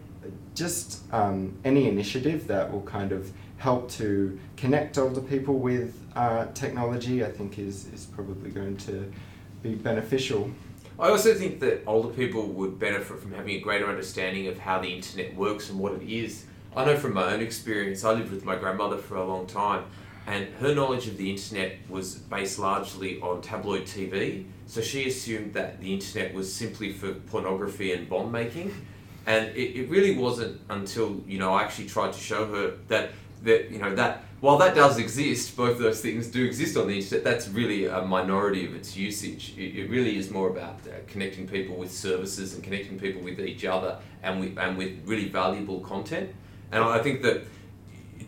just 0.56 1.02
um, 1.12 1.58
any 1.66 1.90
initiative 1.90 2.48
that 2.48 2.72
will 2.72 2.84
kind 2.84 3.12
of 3.12 3.34
help 3.58 3.90
to 3.92 4.40
connect 4.56 4.98
older 4.98 5.20
people 5.22 5.60
with 5.60 6.03
uh, 6.16 6.48
technology, 6.54 7.24
I 7.24 7.32
think, 7.32 7.60
is, 7.60 7.88
is 7.94 8.06
probably 8.06 8.52
going 8.52 8.78
to 8.78 9.12
be 9.62 9.76
beneficial. 9.76 10.52
I 11.00 11.10
also 11.10 11.34
think 11.34 11.60
that 11.62 11.84
older 11.88 12.10
people 12.10 12.48
would 12.48 12.78
benefit 12.78 13.20
from 13.20 13.34
having 13.34 13.56
a 13.56 13.60
greater 13.60 13.88
understanding 13.88 14.48
of 14.48 14.60
how 14.60 14.80
the 14.80 14.94
internet 14.94 15.36
works 15.36 15.70
and 15.70 15.80
what 15.80 15.94
it 15.94 16.04
is. 16.04 16.46
I 16.76 16.86
know 16.86 16.98
from 16.98 17.14
my 17.14 17.34
own 17.34 17.42
experience, 17.42 18.04
I 18.04 18.12
lived 18.12 18.32
with 18.32 18.46
my 18.46 18.56
grandmother 18.56 18.98
for 18.98 19.16
a 19.16 19.26
long 19.26 19.48
time, 19.48 19.86
and 20.28 20.48
her 20.60 20.74
knowledge 20.74 21.08
of 21.08 21.18
the 21.18 21.30
internet 21.30 21.78
was 21.90 22.16
based 22.16 22.60
largely 22.60 23.20
on 23.22 23.42
tabloid 23.42 23.84
TV. 23.84 24.46
So 24.68 24.82
she 24.82 25.08
assumed 25.08 25.54
that 25.54 25.82
the 25.82 25.94
internet 25.94 26.34
was 26.34 26.54
simply 26.54 26.94
for 26.94 27.14
pornography 27.14 27.92
and 27.92 28.08
bomb 28.08 28.32
making. 28.32 28.74
And 29.26 29.48
it, 29.56 29.80
it 29.80 29.90
really 29.90 30.16
wasn't 30.18 30.62
until, 30.70 31.22
you 31.28 31.40
know, 31.40 31.54
I 31.54 31.64
actually 31.64 31.88
tried 31.88 32.14
to 32.14 32.20
show 32.20 32.46
her 32.48 32.74
that, 32.88 33.12
that, 33.44 33.72
you 33.72 33.80
know, 33.80 33.94
that 33.96 34.24
while 34.44 34.58
that 34.58 34.76
does 34.76 34.98
exist, 34.98 35.56
both 35.56 35.80
those 35.80 36.02
things 36.02 36.28
do 36.28 36.44
exist 36.44 36.76
on 36.76 36.88
the 36.88 36.98
internet, 36.98 37.24
that's 37.24 37.48
really 37.48 37.86
a 37.86 38.02
minority 38.02 38.66
of 38.66 38.76
its 38.76 38.94
usage. 38.98 39.54
It, 39.58 39.74
it 39.74 39.90
really 39.90 40.18
is 40.18 40.32
more 40.32 40.50
about 40.50 40.80
uh, 40.86 40.96
connecting 41.08 41.48
people 41.48 41.78
with 41.78 41.90
services 41.90 42.54
and 42.54 42.62
connecting 42.62 43.00
people 43.00 43.22
with 43.22 43.40
each 43.40 43.64
other 43.64 44.00
and 44.22 44.42
with, 44.42 44.58
and 44.58 44.78
with 44.78 45.00
really 45.06 45.30
valuable 45.30 45.80
content. 45.80 46.30
And 46.74 46.84
I 46.84 47.00
think 47.00 47.22
that 47.22 47.46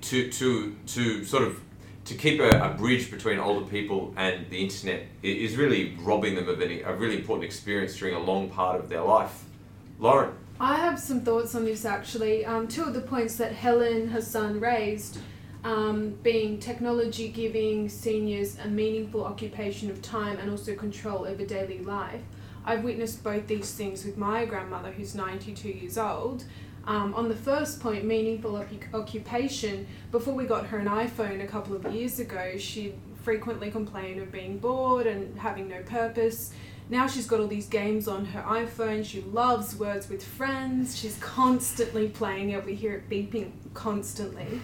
to, 0.03 0.31
to, 0.31 0.75
to 0.88 1.25
sort 1.25 1.43
of 1.43 1.60
to 2.05 2.13
keep 2.13 2.39
a, 2.39 2.50
a, 2.62 2.69
bridge 2.69 3.12
between 3.12 3.38
older 3.38 3.65
people 3.65 4.13
and 4.15 4.50
the 4.50 4.63
internet 4.63 5.07
is 5.22 5.57
really 5.57 5.98
robbing 6.00 6.36
them 6.36 6.48
of 6.48 6.62
any, 6.62 6.79
a 6.79 6.95
really 6.95 7.17
important 7.17 7.43
experience 7.43 7.98
during 7.98 8.15
a 8.15 8.19
long 8.19 8.50
part 8.50 8.79
of 8.79 8.88
their 8.88 9.01
life. 9.01 9.43
Lauren? 10.00 10.34
I 10.62 10.77
have 10.77 10.98
some 10.98 11.19
thoughts 11.19 11.55
on 11.55 11.65
this 11.65 11.84
actually. 11.84 12.45
Um, 12.45 12.69
two 12.69 12.84
of 12.84 12.93
the 12.93 13.01
points 13.01 13.36
that 13.36 13.51
Helen 13.51 14.07
Hasan 14.12 14.62
raised 14.62 15.17
um, 15.65 16.12
being 16.22 16.60
technology 16.60 17.27
giving 17.27 17.89
seniors 17.89 18.57
a 18.60 18.67
meaningful 18.67 19.25
occupation 19.25 19.89
of 19.89 20.00
time 20.00 20.38
and 20.38 20.51
also 20.51 20.75
control 20.75 21.25
over 21.25 21.43
daily 21.43 21.79
life. 21.79 22.22
I've 22.63 22.84
witnessed 22.84 23.24
both 23.24 23.48
these 23.48 23.74
things 23.74 24.05
with 24.05 24.15
my 24.15 24.45
grandmother, 24.45 24.91
who's 24.91 25.15
92 25.15 25.69
years 25.69 25.98
old. 25.98 26.45
Um, 26.86 27.15
on 27.15 27.29
the 27.29 27.36
first 27.36 27.79
point, 27.79 28.05
meaningful 28.05 28.63
occupation, 28.93 29.88
before 30.12 30.36
we 30.36 30.45
got 30.45 30.67
her 30.67 30.77
an 30.77 30.86
iPhone 30.86 31.43
a 31.43 31.48
couple 31.48 31.75
of 31.75 31.91
years 31.91 32.19
ago, 32.19 32.57
she 32.60 32.93
frequently 33.24 33.72
complained 33.72 34.22
of 34.22 34.31
being 34.31 34.60
bored 34.60 35.07
and 35.07 35.38
having 35.39 35.67
no 35.67 35.81
purpose. 35.81 36.53
Now 36.89 37.07
she's 37.07 37.25
got 37.25 37.39
all 37.39 37.48
these 37.48 37.67
games 37.67 38.07
on 38.07 38.25
her 38.25 38.43
iPhone. 38.43 39.03
She 39.03 39.22
loves 39.22 39.75
Words 39.75 40.10
with 40.10 40.24
Friends. 40.24 40.95
She's 40.95 41.17
constantly 41.17 42.10
playing 42.10 42.51
it. 42.51 42.63
We 42.63 42.75
hear 42.75 42.93
it 42.93 43.10
beeping 43.10 43.51
constantly. 43.74 44.62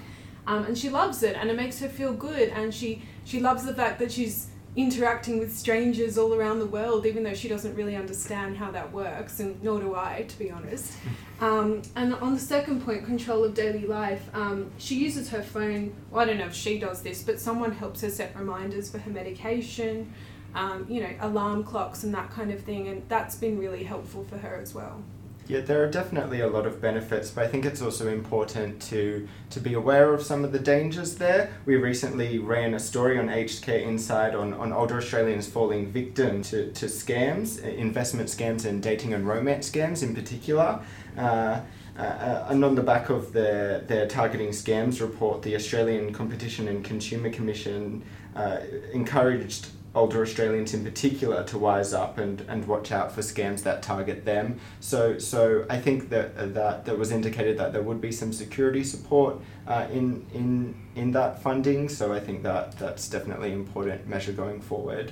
Um, 0.47 0.65
and 0.65 0.77
she 0.77 0.89
loves 0.89 1.23
it 1.23 1.35
and 1.35 1.49
it 1.49 1.55
makes 1.55 1.79
her 1.79 1.89
feel 1.89 2.13
good. 2.13 2.49
And 2.49 2.73
she, 2.73 3.03
she 3.25 3.39
loves 3.39 3.63
the 3.63 3.73
fact 3.73 3.99
that 3.99 4.11
she's 4.11 4.47
interacting 4.75 5.37
with 5.37 5.55
strangers 5.55 6.17
all 6.17 6.33
around 6.33 6.59
the 6.59 6.65
world, 6.65 7.05
even 7.05 7.23
though 7.23 7.33
she 7.33 7.49
doesn't 7.49 7.75
really 7.75 7.95
understand 7.95 8.57
how 8.57 8.71
that 8.71 8.91
works, 8.91 9.39
and 9.41 9.61
nor 9.61 9.79
do 9.79 9.95
I, 9.95 10.25
to 10.27 10.39
be 10.39 10.51
honest. 10.51 10.93
Um, 11.41 11.81
and 11.95 12.13
on 12.13 12.35
the 12.35 12.39
second 12.39 12.85
point, 12.85 13.03
control 13.03 13.43
of 13.43 13.55
daily 13.55 13.87
life, 13.87 14.29
um, 14.35 14.69
she 14.77 14.93
uses 14.93 15.27
her 15.29 15.41
phone. 15.41 15.91
Well, 16.11 16.21
I 16.21 16.25
don't 16.25 16.37
know 16.37 16.45
if 16.45 16.53
she 16.53 16.77
does 16.77 17.01
this, 17.01 17.23
but 17.23 17.39
someone 17.39 17.71
helps 17.71 18.01
her 18.01 18.11
set 18.11 18.37
reminders 18.37 18.91
for 18.91 18.99
her 18.99 19.09
medication, 19.09 20.13
um, 20.53 20.85
you 20.87 21.01
know, 21.01 21.09
alarm 21.19 21.63
clocks 21.63 22.03
and 22.03 22.13
that 22.13 22.29
kind 22.29 22.51
of 22.51 22.61
thing, 22.61 22.89
and 22.89 23.01
that's 23.09 23.35
been 23.35 23.57
really 23.57 23.83
helpful 23.83 24.23
for 24.23 24.37
her 24.37 24.59
as 24.61 24.75
well. 24.75 25.01
Yeah, 25.47 25.61
there 25.61 25.83
are 25.83 25.89
definitely 25.89 26.39
a 26.39 26.47
lot 26.47 26.65
of 26.65 26.79
benefits, 26.79 27.29
but 27.31 27.43
I 27.43 27.47
think 27.47 27.65
it's 27.65 27.81
also 27.81 28.07
important 28.07 28.81
to 28.83 29.27
to 29.49 29.59
be 29.59 29.73
aware 29.73 30.13
of 30.13 30.23
some 30.23 30.45
of 30.45 30.51
the 30.51 30.59
dangers 30.59 31.15
there. 31.15 31.51
We 31.65 31.75
recently 31.75 32.39
ran 32.39 32.73
a 32.73 32.79
story 32.79 33.19
on 33.19 33.27
Aged 33.29 33.61
Care 33.63 33.79
Insight 33.79 34.33
on, 34.33 34.53
on 34.53 34.71
older 34.71 34.97
Australians 34.97 35.49
falling 35.49 35.91
victim 35.91 36.41
to, 36.43 36.71
to 36.71 36.85
scams, 36.85 37.61
investment 37.61 38.29
scams 38.29 38.65
and 38.65 38.81
dating 38.81 39.13
and 39.13 39.27
romance 39.27 39.69
scams 39.69 40.03
in 40.03 40.15
particular. 40.15 40.79
Uh, 41.17 41.61
uh, 41.97 42.45
and 42.47 42.63
on 42.63 42.75
the 42.75 42.81
back 42.81 43.09
of 43.09 43.33
the, 43.33 43.83
their 43.87 44.07
targeting 44.07 44.49
scams 44.49 45.01
report, 45.01 45.41
the 45.41 45.55
Australian 45.55 46.13
Competition 46.13 46.69
and 46.69 46.85
Consumer 46.85 47.29
Commission 47.29 48.01
uh, 48.35 48.59
encouraged 48.93 49.67
older 49.93 50.21
Australians 50.21 50.73
in 50.73 50.83
particular 50.83 51.43
to 51.43 51.57
wise 51.57 51.93
up 51.93 52.17
and, 52.17 52.41
and 52.47 52.65
watch 52.67 52.91
out 52.91 53.11
for 53.11 53.21
scams 53.21 53.63
that 53.63 53.83
target 53.83 54.23
them. 54.25 54.59
So 54.79 55.17
so 55.17 55.65
I 55.69 55.79
think 55.79 56.09
that 56.09 56.35
uh, 56.37 56.45
that 56.47 56.85
that 56.85 56.97
was 56.97 57.11
indicated 57.11 57.57
that 57.57 57.73
there 57.73 57.81
would 57.81 57.99
be 57.99 58.11
some 58.11 58.31
security 58.31 58.83
support 58.83 59.39
uh, 59.67 59.87
in 59.91 60.25
in 60.33 60.75
in 60.95 61.11
that 61.11 61.41
funding. 61.41 61.89
So 61.89 62.13
I 62.13 62.19
think 62.19 62.43
that 62.43 62.77
that's 62.77 63.09
definitely 63.09 63.51
an 63.51 63.59
important 63.59 64.07
measure 64.07 64.31
going 64.31 64.61
forward. 64.61 65.11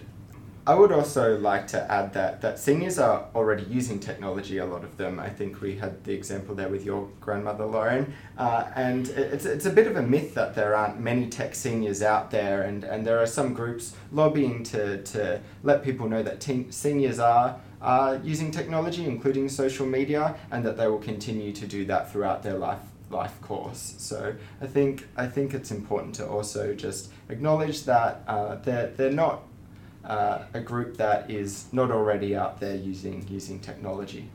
I 0.69 0.75
would 0.75 0.91
also 0.91 1.35
like 1.39 1.65
to 1.69 1.91
add 1.91 2.13
that, 2.13 2.41
that 2.41 2.59
seniors 2.59 2.99
are 2.99 3.25
already 3.33 3.63
using 3.63 3.99
technology, 3.99 4.59
a 4.59 4.65
lot 4.67 4.83
of 4.83 4.97
them. 4.97 5.19
I 5.19 5.27
think 5.27 5.61
we 5.61 5.77
had 5.77 6.03
the 6.03 6.13
example 6.13 6.53
there 6.53 6.69
with 6.69 6.85
your 6.85 7.09
grandmother, 7.19 7.65
Lauren. 7.65 8.13
Uh, 8.37 8.67
and 8.75 9.07
it's, 9.07 9.45
it's 9.45 9.65
a 9.65 9.71
bit 9.71 9.87
of 9.87 9.95
a 9.95 10.03
myth 10.03 10.35
that 10.35 10.53
there 10.53 10.75
aren't 10.75 10.99
many 10.99 11.27
tech 11.27 11.55
seniors 11.55 12.03
out 12.03 12.29
there, 12.29 12.61
and, 12.61 12.83
and 12.83 13.03
there 13.03 13.17
are 13.17 13.25
some 13.25 13.55
groups 13.55 13.95
lobbying 14.11 14.63
to, 14.65 15.01
to 15.01 15.41
let 15.63 15.83
people 15.83 16.07
know 16.07 16.21
that 16.21 16.39
teen, 16.39 16.71
seniors 16.71 17.17
are, 17.17 17.59
are 17.81 18.17
using 18.17 18.51
technology, 18.51 19.05
including 19.05 19.49
social 19.49 19.87
media, 19.87 20.35
and 20.51 20.63
that 20.63 20.77
they 20.77 20.87
will 20.87 20.99
continue 20.99 21.51
to 21.51 21.65
do 21.65 21.83
that 21.85 22.11
throughout 22.11 22.43
their 22.43 22.59
life 22.59 22.81
life 23.09 23.41
course. 23.41 23.95
So 23.97 24.35
I 24.61 24.67
think 24.67 25.07
I 25.17 25.25
think 25.25 25.55
it's 25.55 25.71
important 25.71 26.13
to 26.15 26.27
also 26.27 26.75
just 26.75 27.09
acknowledge 27.29 27.85
that 27.85 28.21
uh, 28.27 28.57
they're 28.57 28.93
they're 28.95 29.11
not 29.11 29.41
uh, 30.05 30.43
a 30.53 30.59
group 30.59 30.97
that 30.97 31.29
is 31.29 31.65
not 31.71 31.91
already 31.91 32.35
out 32.35 32.59
there 32.59 32.75
using 32.75 33.25
using 33.29 33.59
technology. 33.59 34.29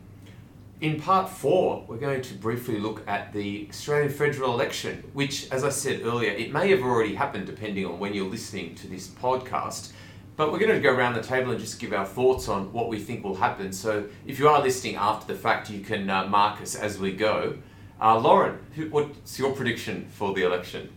In 0.80 1.00
part 1.00 1.30
four, 1.30 1.85
we're 1.88 1.97
going 1.97 2.21
to 2.21 2.35
briefly 2.35 2.78
look 2.78 3.02
at 3.06 3.33
the 3.33 3.66
Australian 3.71 4.11
federal 4.11 4.52
election, 4.52 5.02
which, 5.14 5.50
as 5.50 5.64
I 5.64 5.71
said 5.71 6.02
earlier, 6.02 6.33
it 6.33 6.52
may 6.52 6.68
have 6.71 6.83
already 6.83 7.14
happened 7.14 7.47
depending 7.47 7.87
on 7.87 7.99
when 7.99 8.12
you're 8.12 8.28
listening 8.28 8.75
to 8.76 8.88
this 8.88 9.09
podcast. 9.09 9.92
But 10.37 10.50
we're 10.50 10.59
going 10.59 10.73
to 10.73 10.80
go 10.80 10.92
around 10.92 11.14
the 11.14 11.23
table 11.23 11.52
and 11.52 11.61
just 11.61 11.78
give 11.78 11.92
our 11.92 12.04
thoughts 12.04 12.49
on 12.49 12.73
what 12.73 12.88
we 12.88 12.99
think 12.99 13.23
will 13.23 13.37
happen. 13.37 13.73
So 13.73 14.04
if 14.26 14.38
you 14.40 14.49
are 14.49 14.61
listening 14.61 14.97
after 14.97 15.33
the 15.33 15.38
fact, 15.38 15.71
you 15.71 15.80
can 15.80 16.11
uh, 16.11 16.26
mark 16.26 16.61
us 16.61 16.75
as 16.75 16.99
we 16.99 17.12
go. 17.12 17.56
Uh, 18.00 18.18
Lauren, 18.18 18.59
who, 18.75 18.90
what's 18.90 19.38
your 19.38 19.52
prediction 19.52 20.06
for 20.11 20.35
the 20.35 20.42
election? 20.42 20.90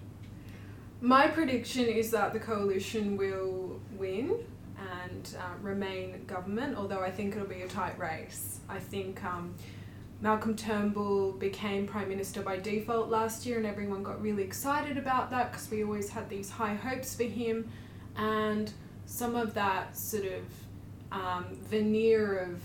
My 1.01 1.27
prediction 1.27 1.86
is 1.86 2.09
that 2.12 2.33
the 2.33 2.39
coalition 2.39 3.15
will 3.15 3.79
win 3.95 4.43
and 5.03 5.36
uh, 5.39 5.58
remain 5.62 6.25
government, 6.25 6.77
although 6.77 7.01
I 7.01 7.12
think 7.12 7.36
it'll 7.36 7.48
be 7.48 7.62
a 7.62 7.67
tight 7.67 7.98
race. 8.00 8.60
I 8.70 8.79
think 8.79 9.24
um, 9.24 9.56
Malcolm 10.22 10.56
Turnbull 10.56 11.34
became 11.34 11.86
Prime 11.86 12.10
Minister 12.10 12.41
by 12.41 12.58
default 12.58 13.10
last 13.10 13.46
year, 13.46 13.58
and 13.58 13.65
everyone 13.65 14.03
got 14.03 14.22
really 14.22 14.44
excited 14.44 14.98
about 14.98 15.29
that 15.32 15.51
because 15.51 15.70
we 15.70 15.84
always 15.84 16.10
had 16.10 16.29
these 16.29 16.50
high 16.50 16.75
hopes 16.75 17.15
for 17.15 17.24
him. 17.24 17.70
And 18.15 18.72
some 19.06 19.36
of 19.36 19.53
that 19.53 19.96
sort 19.96 20.25
of 20.25 20.44
um, 21.12 21.46
veneer 21.63 22.38
of 22.39 22.62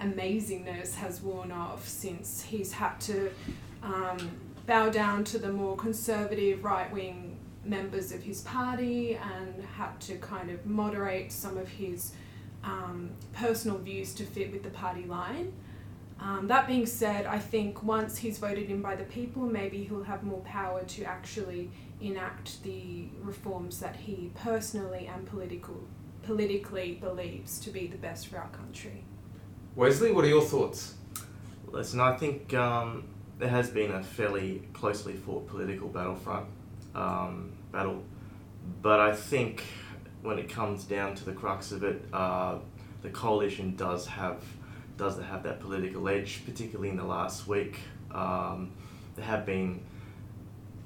amazingness 0.00 0.94
has 0.94 1.20
worn 1.20 1.50
off 1.50 1.86
since 1.86 2.42
he's 2.42 2.72
had 2.72 3.00
to 3.00 3.30
um, 3.82 4.30
bow 4.66 4.90
down 4.90 5.24
to 5.24 5.38
the 5.38 5.50
more 5.50 5.76
conservative 5.76 6.62
right 6.62 6.92
wing 6.92 7.37
members 7.68 8.12
of 8.12 8.22
his 8.22 8.40
party 8.42 9.14
and 9.14 9.64
had 9.76 10.00
to 10.00 10.16
kind 10.16 10.50
of 10.50 10.64
moderate 10.66 11.30
some 11.30 11.56
of 11.56 11.68
his 11.68 12.12
um, 12.64 13.10
personal 13.32 13.78
views 13.78 14.14
to 14.14 14.24
fit 14.24 14.52
with 14.52 14.62
the 14.62 14.70
party 14.70 15.04
line. 15.04 15.52
Um, 16.20 16.48
that 16.48 16.66
being 16.66 16.86
said, 16.86 17.26
I 17.26 17.38
think 17.38 17.82
once 17.82 18.18
he's 18.18 18.38
voted 18.38 18.70
in 18.70 18.82
by 18.82 18.96
the 18.96 19.04
people, 19.04 19.42
maybe 19.42 19.84
he'll 19.84 20.02
have 20.02 20.24
more 20.24 20.40
power 20.40 20.82
to 20.82 21.04
actually 21.04 21.70
enact 22.00 22.62
the 22.64 23.08
reforms 23.22 23.78
that 23.80 23.94
he 23.94 24.32
personally 24.34 25.08
and 25.12 25.26
political, 25.26 25.80
politically 26.22 26.98
believes 27.00 27.58
to 27.60 27.70
be 27.70 27.86
the 27.86 27.96
best 27.96 28.26
for 28.26 28.38
our 28.38 28.48
country. 28.48 29.04
Wesley, 29.76 30.10
what 30.10 30.24
are 30.24 30.28
your 30.28 30.42
thoughts? 30.42 30.94
Listen, 31.68 32.00
I 32.00 32.16
think 32.16 32.52
um, 32.54 33.04
there 33.38 33.48
has 33.48 33.70
been 33.70 33.92
a 33.92 34.02
fairly 34.02 34.62
closely 34.72 35.12
fought 35.12 35.46
political 35.46 35.88
battlefront 35.88 36.46
um, 36.94 37.52
battle, 37.72 38.02
but 38.82 39.00
I 39.00 39.14
think 39.14 39.62
when 40.22 40.38
it 40.38 40.48
comes 40.48 40.84
down 40.84 41.14
to 41.16 41.24
the 41.24 41.32
crux 41.32 41.72
of 41.72 41.84
it, 41.84 42.04
uh, 42.12 42.58
the 43.02 43.10
coalition 43.10 43.76
does 43.76 44.06
have 44.06 44.42
does 44.96 45.18
have 45.20 45.44
that 45.44 45.60
political 45.60 46.08
edge, 46.08 46.42
particularly 46.44 46.90
in 46.90 46.96
the 46.96 47.04
last 47.04 47.46
week. 47.46 47.78
Um, 48.10 48.72
there 49.14 49.24
have 49.24 49.46
been, 49.46 49.80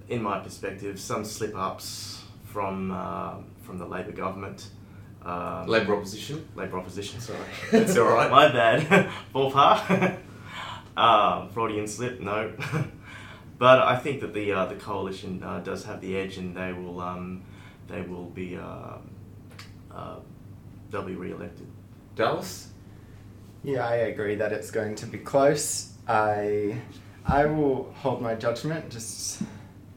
in 0.08 0.22
my 0.22 0.38
perspective, 0.38 1.00
some 1.00 1.24
slip 1.24 1.56
ups 1.56 2.22
from 2.44 2.90
uh, 2.90 3.36
from 3.62 3.78
the 3.78 3.86
Labor 3.86 4.12
government. 4.12 4.68
Um, 5.24 5.66
Labor 5.66 5.96
opposition. 5.96 6.46
Labor 6.54 6.78
opposition, 6.78 7.20
sorry. 7.20 7.38
That's 7.70 7.96
all 7.96 8.08
right. 8.08 8.30
My 8.30 8.48
bad. 8.48 9.10
Ballpark. 9.34 10.18
um, 10.96 11.48
Freudian 11.50 11.86
slip, 11.86 12.20
no. 12.20 12.52
But 13.62 13.78
I 13.78 13.95
think 13.95 14.23
that 14.23 14.35
the 14.35 14.50
uh, 14.50 14.66
the 14.66 14.75
coalition 14.75 15.40
uh, 15.40 15.61
does 15.61 15.85
have 15.85 16.00
the 16.00 16.16
edge, 16.16 16.37
and 16.37 16.57
they 16.57 16.73
will 16.73 17.00
um, 17.00 17.45
they 17.87 18.02
will 18.02 18.25
be 18.25 18.57
uh, 18.57 18.97
uh, 19.95 20.16
they'll 20.90 21.04
be 21.04 21.14
re-elected. 21.14 21.69
Dallas? 22.16 22.71
Yeah, 23.62 23.87
I 23.87 23.95
agree 24.11 24.35
that 24.35 24.52
it's 24.52 24.73
going 24.73 24.97
to 24.97 25.07
be 25.07 25.19
close. 25.19 25.92
I 26.09 26.76
I 27.25 27.47
will 27.47 27.92
hold 27.92 28.21
my 28.21 28.35
judgment 28.35 28.90
just 28.90 29.42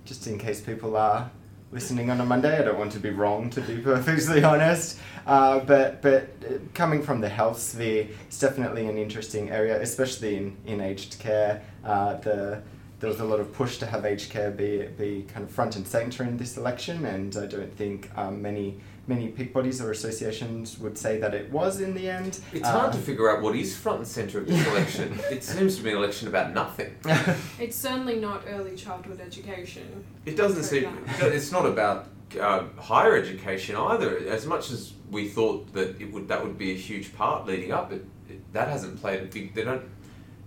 just 0.03 0.27
in 0.27 0.37
case 0.37 0.61
people 0.61 0.95
are 0.95 1.31
listening 1.71 2.11
on 2.11 2.21
a 2.21 2.25
Monday. 2.25 2.59
I 2.59 2.61
don't 2.61 2.77
want 2.77 2.91
to 2.91 2.99
be 2.99 3.09
wrong, 3.09 3.49
to 3.49 3.61
be 3.61 3.77
perfectly 3.93 4.43
honest. 4.43 4.99
Uh, 5.25 5.61
but 5.61 6.03
but 6.03 6.29
uh, 6.47 6.59
coming 6.75 7.01
from 7.01 7.19
the 7.19 7.29
health 7.29 7.59
sphere, 7.59 8.09
it's 8.27 8.37
definitely 8.37 8.85
an 8.85 8.99
interesting 8.99 9.49
area, 9.49 9.81
especially 9.81 10.37
in, 10.37 10.57
in 10.67 10.81
aged 10.81 11.17
care. 11.17 11.63
Uh, 11.83 12.13
the 12.17 12.61
there 12.99 13.09
was 13.09 13.19
a 13.19 13.25
lot 13.25 13.39
of 13.39 13.51
push 13.53 13.77
to 13.79 13.85
have 13.85 14.05
aged 14.05 14.29
care 14.31 14.51
be 14.51 14.87
be 14.97 15.25
kind 15.33 15.43
of 15.45 15.51
front 15.51 15.75
and 15.75 15.85
center 15.87 16.23
in 16.23 16.37
this 16.37 16.57
election, 16.57 17.05
and 17.05 17.35
I 17.37 17.45
don't 17.45 17.73
think 17.75 18.09
um, 18.17 18.41
many 18.41 18.79
many 19.07 19.27
peak 19.27 19.53
bodies 19.53 19.79
or 19.81 19.91
associations 19.91 20.79
would 20.79 20.97
say 20.97 21.19
that 21.19 21.33
it 21.35 21.51
was 21.51 21.79
in 21.79 21.93
the 21.93 22.09
end. 22.09 22.39
It's 22.51 22.67
hard 22.67 22.91
to 22.93 22.97
Um, 22.97 23.03
figure 23.03 23.29
out 23.29 23.43
what 23.43 23.55
is 23.55 23.75
front 23.77 23.99
and 23.99 24.07
centre 24.07 24.39
of 24.39 24.47
this 24.47 24.65
election. 24.67 25.19
It 25.31 25.43
seems 25.43 25.77
to 25.77 25.83
be 25.83 25.91
an 25.91 25.97
election 25.97 26.27
about 26.27 26.53
nothing. 26.55 26.95
It's 27.59 27.75
certainly 27.77 28.19
not 28.19 28.43
early 28.49 28.75
childhood 28.75 29.19
education. 29.21 30.03
It 30.25 30.35
doesn't 30.35 30.63
seem. 30.63 30.85
example. 30.85 31.27
It's 31.37 31.51
not 31.51 31.65
about 31.67 32.07
uh, 32.41 32.63
higher 32.79 33.15
education 33.15 33.75
either. 33.75 34.17
As 34.27 34.47
much 34.47 34.71
as 34.71 34.93
we 35.11 35.27
thought 35.27 35.71
that 35.73 36.01
it 36.01 36.11
would, 36.11 36.27
that 36.29 36.43
would 36.43 36.57
be 36.57 36.71
a 36.71 36.75
huge 36.89 37.15
part 37.15 37.45
leading 37.45 37.71
up. 37.71 37.91
It, 37.91 38.03
it 38.27 38.53
that 38.53 38.69
hasn't 38.69 38.99
played 38.99 39.21
a 39.21 39.25
big. 39.25 39.53
They 39.53 39.63
don't. 39.63 39.83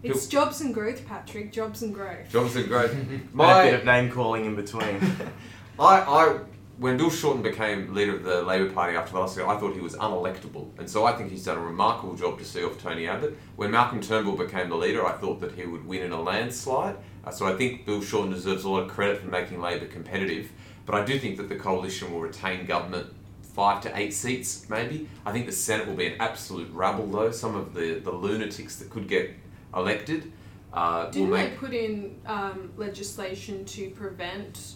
It's 0.03 0.27
jobs 0.27 0.61
and 0.61 0.73
growth, 0.73 1.07
Patrick. 1.07 1.53
Jobs 1.53 1.83
and 1.83 1.93
growth. 1.93 2.31
Jobs 2.31 2.55
and 2.57 2.69
growth. 2.69 2.93
And 2.93 3.23
a 3.35 3.63
bit 3.65 3.75
of 3.75 3.85
name 3.85 4.11
calling 4.11 4.45
in 4.45 4.55
between. 4.55 5.01
I, 5.79 6.01
I, 6.01 6.39
when 6.79 6.97
Bill 6.97 7.11
Shorten 7.11 7.43
became 7.43 7.93
leader 7.93 8.15
of 8.15 8.23
the 8.23 8.43
Labor 8.43 8.71
Party 8.71 8.97
after 8.97 9.13
the 9.13 9.19
last 9.19 9.37
year, 9.37 9.47
I 9.47 9.57
thought 9.59 9.75
he 9.75 9.81
was 9.81 9.97
unelectable, 9.97 10.71
and 10.79 10.89
so 10.89 11.05
I 11.05 11.13
think 11.13 11.31
he's 11.31 11.45
done 11.45 11.59
a 11.59 11.61
remarkable 11.61 12.15
job 12.15 12.39
to 12.39 12.45
see 12.45 12.63
off 12.63 12.81
Tony 12.81 13.09
Abbott. 13.09 13.37
When 13.57 13.73
Malcolm 13.73 14.01
Turnbull 14.01 14.37
became 14.37 14.69
the 14.69 14.77
leader, 14.77 15.05
I 15.05 15.13
thought 15.13 15.41
that 15.41 15.53
he 15.53 15.67
would 15.67 15.87
win 15.87 16.03
in 16.03 16.13
a 16.13 16.21
landslide. 16.21 16.97
Uh, 17.25 17.31
so 17.33 17.47
I 17.47 17.57
think 17.57 17.85
Bill 17.85 18.01
Shorten 18.01 18.33
deserves 18.33 18.65
a 18.65 18.69
lot 18.69 18.85
of 18.85 18.89
credit 18.89 19.21
for 19.21 19.27
making 19.27 19.61
Labor 19.61 19.87
competitive, 19.87 20.51
but 20.87 20.95
I 20.95 21.05
do 21.05 21.19
think 21.19 21.37
that 21.39 21.49
the 21.49 21.57
coalition 21.57 22.13
will 22.13 22.21
retain 22.21 22.65
government 22.65 23.13
five 23.43 23.81
to 23.83 23.99
eight 23.99 24.15
seats, 24.15 24.69
maybe. 24.71 25.09
I 25.27 25.33
think 25.33 25.47
the 25.47 25.53
Senate 25.53 25.89
will 25.89 25.97
be 25.97 26.07
an 26.07 26.21
absolute 26.21 26.71
rabble, 26.73 27.09
though. 27.09 27.33
Some 27.33 27.57
of 27.57 27.75
the, 27.75 27.99
the 27.99 28.13
lunatics 28.13 28.77
that 28.77 28.89
could 28.89 29.09
get 29.09 29.35
elected 29.75 30.33
uh, 30.73 31.11
Didn't 31.11 31.31
make 31.31 31.51
they 31.51 31.57
put 31.57 31.73
in 31.75 32.21
um, 32.27 32.71
legislation 32.77 33.65
to 33.65 33.91
prevent 33.91 34.75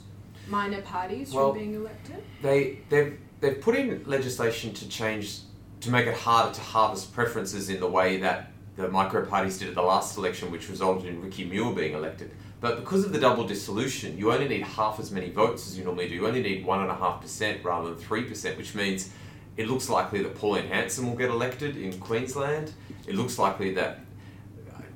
minor 0.49 0.83
parties 0.83 1.33
Well- 1.33 1.51
from 1.53 1.59
being 1.59 1.75
elected? 1.75 2.23
they 2.43 2.79
they've 2.89 3.19
they've 3.41 3.61
put 3.61 3.75
in 3.77 4.03
legislation 4.07 4.73
to 4.75 4.89
change 4.89 5.41
to 5.81 5.91
make 5.91 6.07
it 6.07 6.15
harder 6.15 6.55
to 6.55 6.61
harvest 6.61 7.13
preferences 7.13 7.69
in 7.69 7.81
the 7.81 7.89
way 7.89 8.19
that 8.19 8.53
the 8.77 8.89
micro 8.89 9.27
parties 9.27 9.59
did 9.59 9.69
at 9.69 9.75
the 9.75 9.83
last 9.83 10.17
election, 10.17 10.51
which 10.51 10.71
resulted 10.71 11.07
in 11.07 11.21
Ricky 11.21 11.45
Muir 11.45 11.75
being 11.75 11.93
elected. 11.93 12.31
But 12.61 12.77
because 12.81 13.05
of 13.05 13.13
the 13.13 13.19
double 13.19 13.47
dissolution, 13.47 14.17
you 14.17 14.33
only 14.33 14.49
need 14.49 14.63
half 14.63 14.99
as 15.01 15.11
many 15.11 15.29
votes 15.31 15.67
as 15.67 15.77
you 15.77 15.85
normally 15.85 16.09
do. 16.09 16.15
You 16.15 16.27
only 16.27 16.41
need 16.43 16.65
one 16.65 16.81
and 16.81 16.91
a 16.91 16.95
half 16.95 17.21
percent 17.21 17.63
rather 17.65 17.91
than 17.91 17.99
three 17.99 18.23
percent, 18.25 18.57
which 18.57 18.75
means 18.75 19.11
it 19.57 19.69
looks 19.69 19.89
likely 19.91 20.23
that 20.23 20.37
Pauline 20.37 20.69
Hanson 20.69 21.07
will 21.07 21.17
get 21.17 21.29
elected 21.29 21.77
in 21.77 21.99
Queensland. 21.99 22.73
It 23.07 23.15
looks 23.17 23.39
likely 23.39 23.75
that 23.75 24.01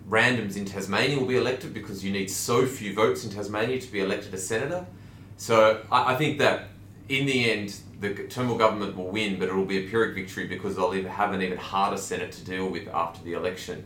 randoms 0.08 0.56
in 0.56 0.64
Tasmania 0.64 1.18
will 1.18 1.26
be 1.26 1.36
elected 1.36 1.74
because 1.74 2.04
you 2.04 2.12
need 2.12 2.30
so 2.30 2.66
few 2.66 2.94
votes 2.94 3.24
in 3.24 3.30
Tasmania 3.30 3.80
to 3.80 3.90
be 3.90 4.00
elected 4.00 4.32
a 4.34 4.38
senator. 4.38 4.86
So 5.36 5.82
I, 5.90 6.14
I 6.14 6.16
think 6.16 6.38
that 6.38 6.68
in 7.08 7.26
the 7.26 7.50
end, 7.50 7.76
the 8.00 8.14
Turnbull 8.14 8.58
government 8.58 8.96
will 8.96 9.08
win, 9.08 9.38
but 9.38 9.48
it 9.48 9.54
will 9.54 9.64
be 9.64 9.86
a 9.86 9.88
Pyrrhic 9.88 10.14
victory 10.14 10.46
because 10.46 10.76
they'll 10.76 10.94
either 10.94 11.08
have 11.08 11.32
an 11.32 11.42
even 11.42 11.58
harder 11.58 11.96
Senate 11.96 12.32
to 12.32 12.44
deal 12.44 12.68
with 12.68 12.88
after 12.88 13.22
the 13.24 13.32
election. 13.32 13.84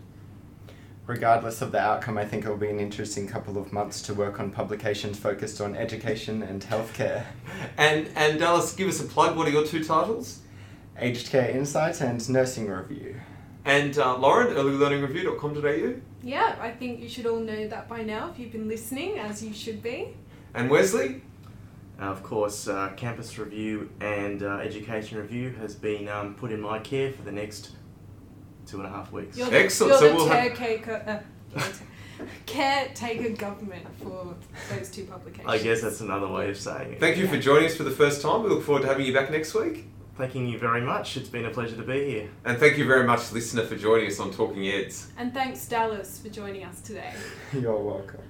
regardless 1.06 1.61
of 1.61 1.72
the 1.72 1.78
outcome, 1.78 2.16
I 2.16 2.24
think 2.24 2.44
it'll 2.44 2.56
be 2.56 2.68
an 2.68 2.78
interesting 2.78 3.26
couple 3.26 3.59
of 3.59 3.72
months 3.72 4.00
to 4.02 4.14
work 4.14 4.38
on 4.38 4.50
publications 4.52 5.18
focused 5.18 5.61
on 5.61 5.74
education 5.74 6.42
and 6.42 6.62
healthcare. 6.62 7.24
And 7.76 8.09
and 8.14 8.38
Dallas, 8.38 8.74
give 8.74 8.88
us 8.88 9.00
a 9.00 9.04
plug. 9.04 9.37
What 9.37 9.46
are 9.48 9.50
your 9.50 9.66
two 9.66 9.83
titles? 9.83 10.40
Aged 10.98 11.30
Care 11.30 11.50
Insight 11.50 12.00
and 12.00 12.28
Nursing 12.28 12.68
Review. 12.68 13.16
And 13.64 13.98
uh, 13.98 14.16
Lauren, 14.18 14.54
earlylearningreview.com.au. 14.56 15.94
Yeah, 16.22 16.56
I 16.60 16.70
think 16.70 17.00
you 17.00 17.08
should 17.08 17.26
all 17.26 17.40
know 17.40 17.68
that 17.68 17.88
by 17.88 18.02
now 18.02 18.30
if 18.30 18.38
you've 18.38 18.52
been 18.52 18.68
listening, 18.68 19.18
as 19.18 19.42
you 19.44 19.52
should 19.52 19.82
be. 19.82 20.14
And 20.54 20.70
Wesley, 20.70 21.22
Uh, 22.00 22.04
of 22.04 22.22
course, 22.22 22.66
uh, 22.68 22.90
Campus 22.96 23.36
Review 23.38 23.90
and 24.00 24.42
uh, 24.42 24.56
Education 24.58 25.18
Review 25.18 25.50
has 25.60 25.74
been 25.74 26.08
um, 26.08 26.34
put 26.34 26.50
in 26.50 26.60
my 26.60 26.78
care 26.78 27.12
for 27.12 27.22
the 27.22 27.32
next 27.32 27.72
two 28.66 28.78
and 28.78 28.86
a 28.86 28.90
half 28.90 29.12
weeks. 29.12 29.36
You're 29.36 29.52
Excellent, 29.54 29.92
The, 29.92 29.98
so 29.98 30.04
you're 30.06 30.14
we'll 30.16 30.24
the 30.26 30.34
have- 30.34 30.54
caretaker, 30.56 31.22
uh, 31.56 31.58
caretaker, 31.58 31.84
caretaker 32.46 33.28
government 33.36 33.86
for 34.02 34.34
those 34.70 34.88
two 34.90 35.04
publications. 35.04 35.48
I 35.50 35.58
guess 35.58 35.82
that's 35.82 36.00
another 36.00 36.28
way 36.28 36.48
of 36.50 36.56
saying 36.56 36.94
it. 36.94 37.00
thank 37.00 37.18
you 37.18 37.28
for 37.28 37.36
joining 37.38 37.66
us 37.66 37.76
for 37.76 37.82
the 37.84 37.90
first 37.90 38.22
time. 38.22 38.42
We 38.42 38.48
look 38.48 38.62
forward 38.62 38.82
to 38.82 38.88
having 38.88 39.04
you 39.06 39.12
back 39.12 39.30
next 39.30 39.52
week. 39.54 39.84
Thanking 40.20 40.48
you 40.48 40.59
very 40.59 40.83
much. 40.83 41.16
It's 41.16 41.30
been 41.30 41.46
a 41.46 41.50
pleasure 41.50 41.76
to 41.76 41.83
be 41.83 42.11
here. 42.11 42.28
And 42.44 42.59
thank 42.59 42.76
you 42.76 42.85
very 42.85 43.06
much, 43.06 43.33
listener, 43.33 43.64
for 43.64 43.74
joining 43.74 44.09
us 44.09 44.20
on 44.20 44.30
Talking 44.30 44.68
Eds. 44.68 45.11
And 45.16 45.33
thanks, 45.33 45.66
Dallas, 45.66 46.18
for 46.18 46.28
joining 46.28 46.62
us 46.62 46.83
today. 46.83 47.14
You're 47.54 47.74
welcome. 47.74 48.29